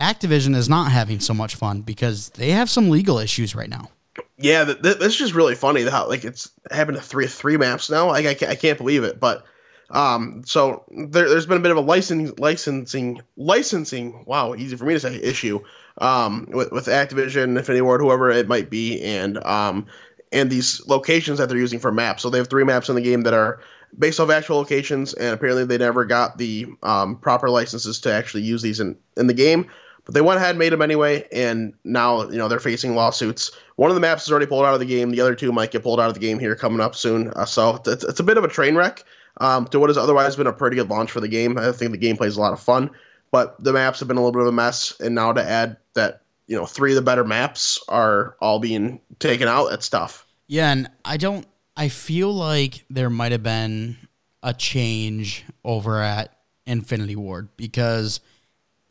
Activision 0.00 0.56
is 0.56 0.68
not 0.68 0.90
having 0.90 1.20
so 1.20 1.34
much 1.34 1.54
fun 1.54 1.82
because 1.82 2.30
they 2.30 2.50
have 2.52 2.70
some 2.70 2.88
legal 2.88 3.18
issues 3.18 3.54
right 3.54 3.68
now. 3.68 3.90
Yeah, 4.38 4.64
th- 4.64 4.82
th- 4.82 4.98
this 4.98 5.12
is 5.12 5.16
just 5.16 5.34
really 5.34 5.54
funny 5.54 5.82
how 5.82 6.08
like 6.08 6.24
it's 6.24 6.50
having 6.70 6.94
to 6.94 7.00
three 7.00 7.26
three 7.26 7.56
maps 7.56 7.90
now. 7.90 8.08
Like 8.08 8.26
I 8.26 8.34
can't, 8.34 8.50
I 8.50 8.54
can't 8.54 8.78
believe 8.78 9.04
it, 9.04 9.20
but 9.20 9.44
um, 9.90 10.42
so 10.46 10.84
there, 10.88 11.28
has 11.28 11.46
been 11.46 11.58
a 11.58 11.60
bit 11.60 11.72
of 11.72 11.76
a 11.76 11.82
licensing 11.82 12.34
licensing 12.38 13.20
licensing. 13.36 14.24
Wow, 14.26 14.54
easy 14.54 14.76
for 14.76 14.84
me 14.84 14.94
to 14.94 15.00
say 15.00 15.16
issue. 15.16 15.60
Um, 15.98 16.48
with 16.50 16.72
with 16.72 16.86
Activision, 16.86 17.58
Infinity 17.58 17.82
Ward, 17.82 18.00
whoever 18.00 18.30
it 18.30 18.48
might 18.48 18.70
be, 18.70 19.02
and 19.02 19.36
um, 19.44 19.86
and 20.32 20.50
these 20.50 20.86
locations 20.86 21.38
that 21.38 21.48
they're 21.48 21.58
using 21.58 21.80
for 21.80 21.92
maps. 21.92 22.22
So 22.22 22.30
they 22.30 22.38
have 22.38 22.48
three 22.48 22.64
maps 22.64 22.88
in 22.88 22.94
the 22.94 23.00
game 23.00 23.22
that 23.22 23.34
are 23.34 23.60
based 23.98 24.20
off 24.20 24.30
actual 24.30 24.56
locations, 24.56 25.14
and 25.14 25.34
apparently 25.34 25.64
they 25.64 25.78
never 25.78 26.04
got 26.04 26.38
the 26.38 26.66
um, 26.82 27.16
proper 27.16 27.50
licenses 27.50 28.00
to 28.00 28.12
actually 28.12 28.42
use 28.42 28.62
these 28.62 28.80
in, 28.80 28.96
in 29.16 29.26
the 29.26 29.34
game. 29.34 29.66
But 30.04 30.14
they 30.14 30.20
went 30.22 30.38
ahead 30.38 30.50
and 30.50 30.58
made 30.58 30.72
them 30.72 30.82
anyway, 30.82 31.26
and 31.30 31.74
now 31.84 32.28
you 32.30 32.38
know 32.38 32.48
they're 32.48 32.58
facing 32.58 32.94
lawsuits. 32.94 33.50
One 33.76 33.90
of 33.90 33.94
the 33.94 34.00
maps 34.00 34.24
is 34.24 34.30
already 34.30 34.46
pulled 34.46 34.64
out 34.64 34.74
of 34.74 34.80
the 34.80 34.86
game. 34.86 35.10
The 35.10 35.20
other 35.20 35.34
two 35.34 35.52
might 35.52 35.70
get 35.70 35.82
pulled 35.82 36.00
out 36.00 36.08
of 36.08 36.14
the 36.14 36.20
game 36.20 36.38
here 36.38 36.56
coming 36.56 36.80
up 36.80 36.94
soon. 36.94 37.28
Uh, 37.36 37.44
so 37.44 37.80
it's, 37.86 38.04
it's 38.04 38.20
a 38.20 38.24
bit 38.24 38.38
of 38.38 38.44
a 38.44 38.48
train 38.48 38.76
wreck 38.76 39.04
um, 39.40 39.66
to 39.68 39.78
what 39.78 39.90
has 39.90 39.98
otherwise 39.98 40.36
been 40.36 40.46
a 40.46 40.52
pretty 40.52 40.76
good 40.76 40.88
launch 40.88 41.10
for 41.10 41.20
the 41.20 41.28
game. 41.28 41.58
I 41.58 41.72
think 41.72 41.92
the 41.92 41.98
gameplay 41.98 42.26
is 42.26 42.36
a 42.36 42.40
lot 42.40 42.52
of 42.52 42.60
fun, 42.60 42.90
but 43.30 43.62
the 43.62 43.72
maps 43.72 43.98
have 44.00 44.08
been 44.08 44.16
a 44.16 44.20
little 44.20 44.32
bit 44.32 44.42
of 44.42 44.48
a 44.48 44.52
mess. 44.52 44.98
And 45.00 45.14
now 45.14 45.32
to 45.32 45.42
add 45.42 45.76
that 45.94 46.19
you 46.50 46.56
know 46.56 46.66
three 46.66 46.90
of 46.90 46.96
the 46.96 47.02
better 47.02 47.22
maps 47.22 47.78
are 47.88 48.36
all 48.40 48.58
being 48.58 49.00
taken 49.20 49.46
out, 49.46 49.70
that's 49.70 49.88
tough. 49.88 50.26
Yeah, 50.48 50.72
and 50.72 50.90
I 51.04 51.16
don't. 51.16 51.46
I 51.76 51.88
feel 51.88 52.34
like 52.34 52.84
there 52.90 53.08
might 53.08 53.30
have 53.30 53.44
been 53.44 53.96
a 54.42 54.52
change 54.52 55.44
over 55.64 56.02
at 56.02 56.36
Infinity 56.66 57.14
Ward 57.14 57.50
because 57.56 58.18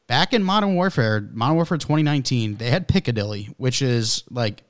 back 0.07 0.33
in 0.33 0.41
Modern 0.41 0.75
Warfare, 0.75 1.29
Modern 1.33 1.57
Warfare 1.57 1.77
2019, 1.77 2.55
they 2.55 2.69
had 2.69 2.87
Piccadilly, 2.87 3.53
which 3.57 3.81
is 3.81 4.23
like 4.29 4.63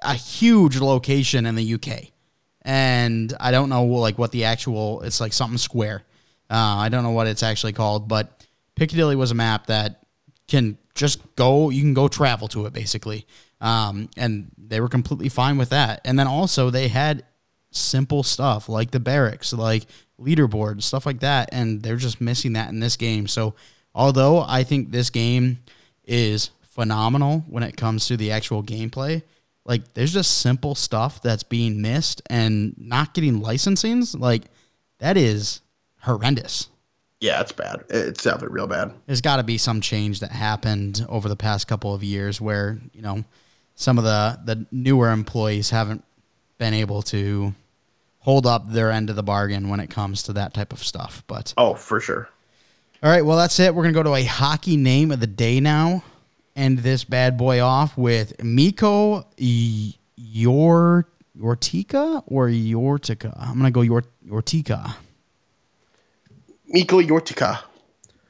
a 0.00 0.14
huge 0.14 0.78
location 0.78 1.46
in 1.46 1.56
the 1.56 1.74
UK. 1.74 2.12
And 2.62 3.34
I 3.40 3.50
don't 3.50 3.70
know 3.70 3.84
like 3.84 4.18
what 4.18 4.30
the 4.30 4.44
actual 4.44 5.02
it's 5.02 5.20
like 5.20 5.32
something 5.32 5.58
square. 5.58 6.04
Uh, 6.48 6.76
I 6.78 6.88
don't 6.90 7.02
know 7.02 7.10
what 7.10 7.26
it's 7.26 7.42
actually 7.42 7.72
called, 7.72 8.06
but 8.06 8.46
Piccadilly 8.76 9.16
was 9.16 9.32
a 9.32 9.34
map 9.34 9.66
that 9.66 10.06
can 10.46 10.78
just 11.00 11.34
go. 11.34 11.70
You 11.70 11.80
can 11.80 11.94
go 11.94 12.08
travel 12.08 12.46
to 12.48 12.66
it 12.66 12.74
basically. 12.74 13.26
Um, 13.62 14.10
and 14.16 14.50
they 14.58 14.80
were 14.80 14.88
completely 14.88 15.30
fine 15.30 15.56
with 15.56 15.70
that. 15.70 16.02
And 16.04 16.18
then 16.18 16.26
also 16.26 16.68
they 16.68 16.88
had 16.88 17.24
simple 17.72 18.22
stuff 18.22 18.68
like 18.68 18.90
the 18.90 19.00
barracks, 19.00 19.52
like 19.54 19.86
leaderboard, 20.20 20.82
stuff 20.82 21.06
like 21.06 21.20
that. 21.20 21.48
And 21.52 21.82
they're 21.82 21.96
just 21.96 22.20
missing 22.20 22.52
that 22.52 22.68
in 22.68 22.80
this 22.80 22.98
game. 22.98 23.26
So 23.26 23.54
although 23.94 24.44
I 24.46 24.62
think 24.62 24.92
this 24.92 25.08
game 25.08 25.60
is 26.04 26.50
phenomenal 26.62 27.44
when 27.48 27.62
it 27.62 27.78
comes 27.78 28.06
to 28.08 28.18
the 28.18 28.30
actual 28.32 28.62
gameplay, 28.62 29.22
like 29.64 29.94
there's 29.94 30.12
just 30.12 30.38
simple 30.38 30.74
stuff 30.74 31.22
that's 31.22 31.42
being 31.42 31.80
missed 31.80 32.20
and 32.28 32.74
not 32.76 33.14
getting 33.14 33.40
licensings. 33.40 34.18
Like 34.18 34.44
that 34.98 35.16
is 35.16 35.62
horrendous. 36.02 36.68
Yeah, 37.20 37.42
it's 37.42 37.52
bad. 37.52 37.84
It's 37.90 38.22
definitely 38.22 38.54
real 38.54 38.66
bad. 38.66 38.92
There's 39.06 39.20
got 39.20 39.36
to 39.36 39.42
be 39.42 39.58
some 39.58 39.82
change 39.82 40.20
that 40.20 40.32
happened 40.32 41.04
over 41.08 41.28
the 41.28 41.36
past 41.36 41.68
couple 41.68 41.94
of 41.94 42.02
years 42.02 42.40
where, 42.40 42.78
you 42.94 43.02
know, 43.02 43.24
some 43.74 43.98
of 43.98 44.04
the 44.04 44.38
the 44.44 44.66
newer 44.70 45.10
employees 45.10 45.70
haven't 45.70 46.04
been 46.58 46.74
able 46.74 47.02
to 47.02 47.54
hold 48.20 48.46
up 48.46 48.70
their 48.70 48.90
end 48.90 49.10
of 49.10 49.16
the 49.16 49.22
bargain 49.22 49.68
when 49.68 49.80
it 49.80 49.90
comes 49.90 50.22
to 50.24 50.32
that 50.34 50.54
type 50.54 50.72
of 50.72 50.82
stuff. 50.82 51.22
But 51.26 51.54
oh, 51.56 51.74
for 51.74 52.00
sure. 52.00 52.28
All 53.02 53.10
right, 53.10 53.24
well 53.24 53.36
that's 53.36 53.58
it. 53.58 53.74
We're 53.74 53.82
gonna 53.82 53.94
go 53.94 54.02
to 54.02 54.14
a 54.14 54.24
hockey 54.24 54.76
name 54.76 55.10
of 55.10 55.20
the 55.20 55.26
day 55.26 55.60
now. 55.60 56.04
End 56.54 56.78
this 56.80 57.04
bad 57.04 57.38
boy 57.38 57.62
off 57.62 57.96
with 57.96 58.42
Miko 58.42 59.26
Your 59.36 61.06
Yortika 61.38 62.22
or 62.26 62.48
Yortika. 62.48 63.34
I'm 63.38 63.56
gonna 63.56 63.70
go 63.70 63.80
Yor 63.80 64.04
Yortika. 64.26 64.94
Mikko 66.70 67.00
Yortika. 67.00 67.62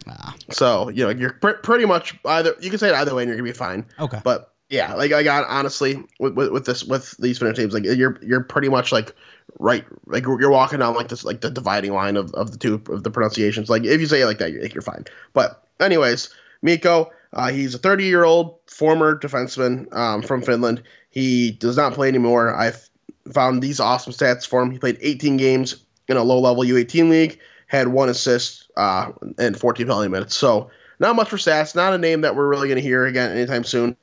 Ah. 0.08 0.34
So 0.50 0.88
you 0.88 1.04
know 1.04 1.10
you're 1.10 1.34
pr- 1.34 1.60
pretty 1.62 1.84
much 1.84 2.18
either 2.24 2.54
you 2.60 2.70
can 2.70 2.78
say 2.78 2.88
it 2.88 2.94
either 2.94 3.14
way 3.14 3.22
and 3.22 3.28
you're 3.28 3.36
gonna 3.36 3.48
be 3.48 3.56
fine. 3.56 3.86
Okay. 3.98 4.20
But 4.24 4.52
yeah, 4.70 4.94
like 4.94 5.12
I 5.12 5.22
got 5.22 5.46
honestly 5.48 6.02
with, 6.18 6.34
with, 6.34 6.50
with 6.52 6.64
this 6.64 6.84
with 6.84 7.16
these 7.18 7.38
Finnish 7.38 7.56
teams, 7.56 7.74
like 7.74 7.84
you're 7.84 8.18
you're 8.22 8.42
pretty 8.42 8.68
much 8.68 8.92
like 8.92 9.14
right, 9.58 9.84
like 10.06 10.24
you're 10.24 10.50
walking 10.50 10.78
down 10.78 10.94
like 10.94 11.08
this 11.08 11.24
like 11.24 11.40
the 11.40 11.50
dividing 11.50 11.92
line 11.92 12.16
of, 12.16 12.32
of 12.34 12.52
the 12.52 12.58
two 12.58 12.82
of 12.88 13.02
the 13.02 13.10
pronunciations. 13.10 13.68
Like 13.68 13.84
if 13.84 14.00
you 14.00 14.06
say 14.06 14.22
it 14.22 14.26
like 14.26 14.38
that, 14.38 14.52
you're, 14.52 14.64
you're 14.66 14.82
fine. 14.82 15.04
But 15.32 15.66
anyways, 15.80 16.30
Miko, 16.62 17.10
uh, 17.32 17.50
he's 17.50 17.74
a 17.74 17.78
30 17.78 18.04
year 18.04 18.24
old 18.24 18.58
former 18.66 19.18
defenseman 19.18 19.92
um, 19.94 20.22
from 20.22 20.42
Finland. 20.42 20.82
He 21.10 21.50
does 21.50 21.76
not 21.76 21.94
play 21.94 22.08
anymore. 22.08 22.54
I've 22.54 22.88
found 23.32 23.62
these 23.62 23.80
awesome 23.80 24.12
stats 24.12 24.46
for 24.46 24.62
him. 24.62 24.70
He 24.70 24.78
played 24.78 24.98
18 25.00 25.36
games 25.36 25.84
in 26.08 26.16
a 26.16 26.22
low 26.22 26.40
level 26.40 26.62
U18 26.62 27.10
league, 27.10 27.38
had 27.70 27.86
one 27.86 28.08
assist 28.08 28.68
uh, 28.76 29.12
and 29.38 29.56
14 29.56 29.86
penalty 29.86 30.08
minutes. 30.08 30.34
So 30.34 30.70
not 30.98 31.14
much 31.14 31.28
for 31.28 31.36
stats. 31.36 31.76
Not 31.76 31.94
a 31.94 31.98
name 31.98 32.22
that 32.22 32.34
we're 32.34 32.48
really 32.48 32.66
going 32.66 32.78
to 32.78 32.82
hear 32.82 33.06
again 33.06 33.30
anytime 33.30 33.62
soon. 33.62 33.96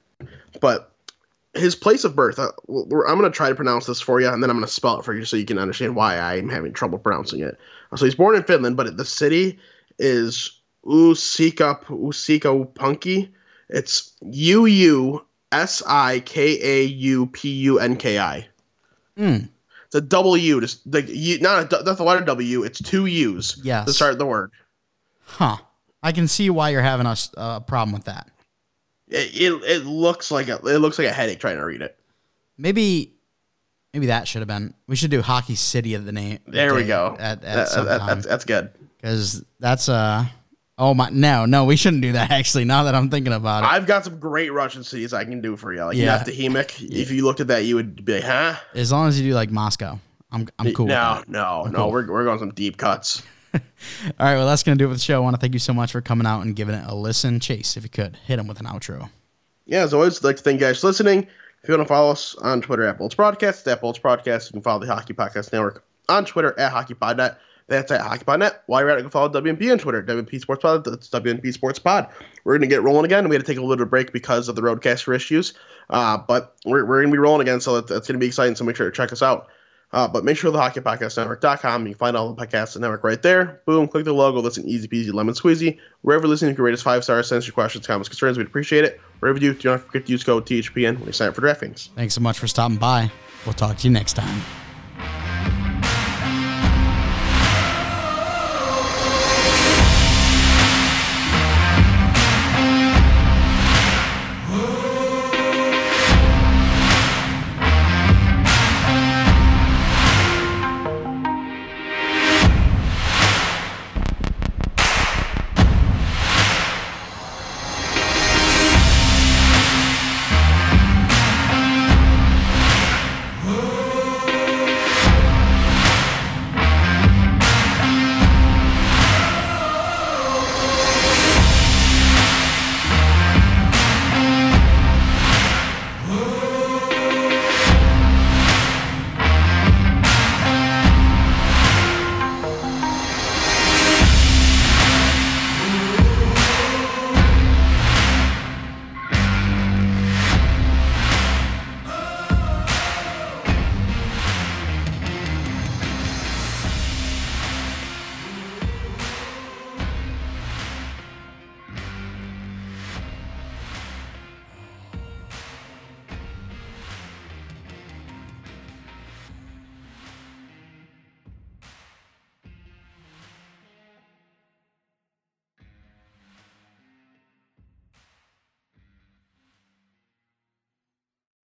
But 0.62 0.90
his 1.54 1.76
place 1.76 2.06
of 2.06 2.16
birth, 2.16 2.40
uh, 2.40 2.52
I'm 2.70 2.88
going 2.88 3.24
to 3.24 3.30
try 3.30 3.50
to 3.50 3.56
pronounce 3.56 3.86
this 3.86 4.00
for 4.00 4.22
you, 4.22 4.30
and 4.30 4.42
then 4.42 4.50
I'm 4.50 4.56
going 4.56 4.66
to 4.66 4.72
spell 4.72 5.00
it 5.00 5.04
for 5.04 5.14
you 5.14 5.26
so 5.26 5.36
you 5.36 5.44
can 5.44 5.60
understand 5.60 5.98
why 5.98 6.18
I'm 6.18 6.48
having 6.48 6.72
trouble 6.72 6.98
pronouncing 6.98 7.42
it. 7.42 7.58
So 7.94 8.06
he's 8.06 8.16
born 8.16 8.38
in 8.38 8.44
Finland, 8.44 8.78
but 8.78 8.96
the 8.96 9.04
city 9.04 9.60
is 10.00 10.62
Uusikaupunki. 10.86 11.88
Uusikaupunki. 11.90 13.30
It's 13.68 14.14
U 14.22 14.66
U 14.66 15.26
S 15.52 15.84
I 15.86 16.22
K 16.22 16.58
A 16.62 16.84
U 16.86 17.26
P 17.28 17.50
U 17.50 17.80
N 17.80 17.98
K 17.98 18.18
I. 18.18 18.48
Mm. 19.18 19.50
It's 19.88 19.96
a 19.96 20.02
W. 20.02 20.62
Just 20.62 20.82
like 20.94 21.06
you, 21.08 21.40
not 21.40 21.72
a, 21.74 21.84
not 21.84 21.98
the 21.98 22.04
letter 22.04 22.24
W. 22.26 22.64
It's 22.64 22.82
two 22.82 23.06
U's. 23.06 23.60
Yes. 23.64 23.86
To 23.88 23.94
start 23.94 24.18
the 24.18 24.26
word. 24.26 24.52
Huh. 25.24 25.58
I 26.04 26.12
can 26.12 26.28
see 26.28 26.50
why 26.50 26.70
you're 26.70 26.82
having 26.82 27.06
a 27.06 27.16
a 27.36 27.62
problem 27.62 27.94
with 27.94 28.06
that. 28.06 28.30
It, 29.08 29.42
it 29.42 29.64
it 29.64 29.86
looks 29.86 30.30
like 30.32 30.48
a 30.50 30.56
it 30.58 30.80
looks 30.80 31.00
like 31.00 31.08
a 31.08 31.14
headache 31.14 31.40
trying 31.40 31.58
to 31.58 31.64
read 31.66 31.82
it. 31.82 31.98
Maybe, 32.58 33.14
maybe 33.94 34.08
that 34.08 34.28
should 34.28 34.40
have 34.42 34.48
been. 34.48 34.74
We 34.88 34.96
should 34.96 35.12
do 35.12 35.22
Hockey 35.22 35.56
City 35.56 35.94
of 35.94 36.06
the 36.06 36.12
name. 36.12 36.40
There 36.48 36.74
we 36.74 36.84
go. 36.86 37.16
At, 37.20 37.44
at 37.44 37.70
That- 37.70 37.86
that- 37.86 38.06
that's 38.08 38.26
that's 38.26 38.46
good. 38.46 38.72
because 38.98 39.44
that's 39.60 39.88
uh 39.90 40.26
oh 40.78 40.94
my 40.94 41.10
no 41.12 41.46
no 41.46 41.66
we 41.66 41.76
shouldn't 41.76 42.02
do 42.02 42.12
that 42.12 42.30
actually 42.40 42.64
now 42.66 42.84
that 42.84 42.94
i'm 42.96 43.10
thinking 43.10 43.34
about 43.34 43.64
it 43.64 43.68
I've 43.68 43.86
got 43.88 44.04
some 44.06 44.20
great 44.20 44.52
Russian 44.54 44.84
cities 44.84 45.14
I 45.14 45.24
can 45.26 45.42
do 45.42 45.56
for 45.58 45.74
you. 45.74 45.84
Like 45.84 45.98
Yeah. 45.98 46.20
Neftahimik. 46.20 46.90
If 46.92 47.12
you 47.12 47.24
looked 47.26 47.40
at 47.40 47.48
that, 47.48 47.66
you 47.66 47.76
would 47.76 48.06
be 48.06 48.14
like, 48.16 48.24
huh? 48.24 48.56
as 48.76 48.92
long 48.92 49.08
as 49.08 49.20
you 49.20 49.30
do 49.32 49.36
like 49.36 49.50
moscow 49.50 50.00
i'm, 50.32 50.48
I'm 50.60 50.74
cool 50.74 50.88
No, 50.88 51.24
no, 51.28 51.64
I'm 51.66 51.72
no. 51.72 51.78
cool. 51.80 51.92
We're, 51.92 52.08
we're 52.12 52.24
going 52.26 52.40
some 52.40 52.52
deep 52.52 52.78
cuts. 52.78 53.24
all 53.54 53.62
right 54.20 54.36
well 54.36 54.46
that's 54.46 54.62
gonna 54.64 54.76
do 54.76 54.86
it 54.86 54.90
with 54.90 54.98
the 54.98 55.04
show 55.04 55.16
i 55.16 55.20
want 55.20 55.36
to 55.36 55.40
thank 55.40 55.54
you 55.54 55.60
so 55.60 55.74
much 55.74 55.94
for 55.94 56.02
coming 56.02 56.28
out 56.28 56.42
and 56.42 56.56
giving 56.56 56.76
it 56.76 56.84
a 56.86 56.94
listen 56.94 57.40
chase 57.40 57.78
if 57.78 57.84
you 57.84 57.90
could 57.90 58.18
hit 58.28 58.38
him 58.38 58.46
with 58.46 58.60
an 58.60 58.66
outro 58.66 59.10
Yeah, 59.66 59.84
as 59.84 59.94
always, 59.94 60.18
I'd 60.20 60.24
like 60.28 60.38
to 60.38 60.44
thank 60.44 60.60
you 60.60 60.68
guys 60.68 60.82
for 60.82 60.88
listening. 60.88 61.28
If 61.64 61.70
you 61.70 61.76
want 61.76 61.88
to 61.88 61.94
follow 61.94 62.12
us 62.12 62.36
on 62.36 62.62
Twitter 62.62 62.86
at 62.86 62.98
Bolts 62.98 63.16
Broadcast, 63.16 63.68
at 63.68 63.82
Bolts 63.82 64.00
Broadcast, 64.00 64.50
you 64.50 64.54
can 64.54 64.62
follow 64.62 64.80
the 64.80 64.86
Hockey 64.94 65.14
Podcast 65.14 65.52
Network 65.52 65.84
on 66.08 66.24
Twitter 66.24 66.58
at 66.60 66.72
HockeyPodNet. 66.72 67.36
That's 67.68 67.92
at 67.92 68.02
HockeyPodNet. 68.02 68.60
While 68.68 68.82
you're 68.82 68.90
at 68.90 68.98
it, 68.98 69.02
can 69.02 69.12
follow 69.12 69.30
WNP 69.30 69.72
on 69.72 69.78
Twitter, 69.78 70.02
WNP 70.02 70.40
Sports 70.40 70.62
Pod. 70.62 70.86
That's 70.86 71.10
WNP 71.10 71.54
Sports 71.54 71.80
Pod. 71.80 72.08
We're 72.44 72.54
going 72.54 72.70
to 72.70 72.74
get 72.74 72.82
rolling 72.82 73.06
again. 73.06 73.28
We 73.28 73.36
had 73.36 73.46
to 73.46 73.52
take 73.52 73.60
a 73.60 73.66
little 73.66 73.86
break 73.86 74.14
because 74.14 74.48
of 74.48 74.56
the 74.56 74.62
RODECaster 74.62 75.14
issues, 75.16 75.54
uh, 75.90 76.18
but 76.18 76.56
we're, 76.66 76.86
we're 76.86 77.02
going 77.02 77.12
to 77.12 77.16
be 77.16 77.20
rolling 77.20 77.42
again, 77.42 77.60
so 77.60 77.76
that's, 77.76 77.90
that's 77.90 78.08
going 78.08 78.16
to 78.16 78.20
be 78.20 78.28
exciting. 78.28 78.56
So 78.56 78.64
make 78.64 78.76
sure 78.76 78.90
to 78.90 78.96
check 78.96 79.12
us 79.12 79.22
out. 79.22 79.50
Uh, 79.94 80.06
but 80.08 80.26
make 80.26 80.36
sure 80.36 80.52
the 80.52 80.60
hockeypodcastnetwork.com. 80.60 81.88
You 81.88 81.94
can 81.94 81.98
find 81.98 82.18
all 82.18 82.34
the 82.34 82.46
podcasts 82.46 82.78
network 82.78 83.06
right 83.06 83.22
there. 83.22 83.62
Boom, 83.66 83.88
click 83.88 84.04
the 84.04 84.14
logo. 84.14 84.42
Listen 84.42 84.68
easy 84.68 84.88
peasy, 84.88 85.14
lemon 85.14 85.34
squeezy. 85.34 85.80
Wherever 86.02 86.24
you're 86.24 86.30
listening, 86.30 86.50
you 86.50 86.56
can 86.56 86.66
rate 86.66 86.74
us 86.74 86.82
five 86.82 87.06
stars. 87.06 87.30
Send 87.30 87.38
us 87.38 87.48
your 87.48 87.54
questions, 87.54 87.88
comments, 87.88 88.10
concerns. 88.10 88.38
We'd 88.38 88.48
appreciate 88.48 88.84
it. 88.84 89.00
Wherever 89.20 89.40
you 89.40 89.54
do, 89.54 89.60
do 89.60 89.70
not 89.70 89.82
forget 89.82 90.06
to 90.06 90.12
use 90.12 90.24
code 90.26 90.46
THPN 90.46 90.98
when 90.98 91.06
you 91.06 91.14
sign 91.14 91.30
up 91.30 91.36
for 91.36 91.42
DraftKings. 91.42 91.90
thanks 91.96 92.14
so 92.14 92.22
much 92.22 92.38
for 92.38 92.48
stopping 92.48 92.78
by 92.78 93.12
we'll 93.46 93.54
talk 93.54 93.78
to 93.78 93.88
you 93.88 93.94
next 93.94 94.14
time 94.14 94.67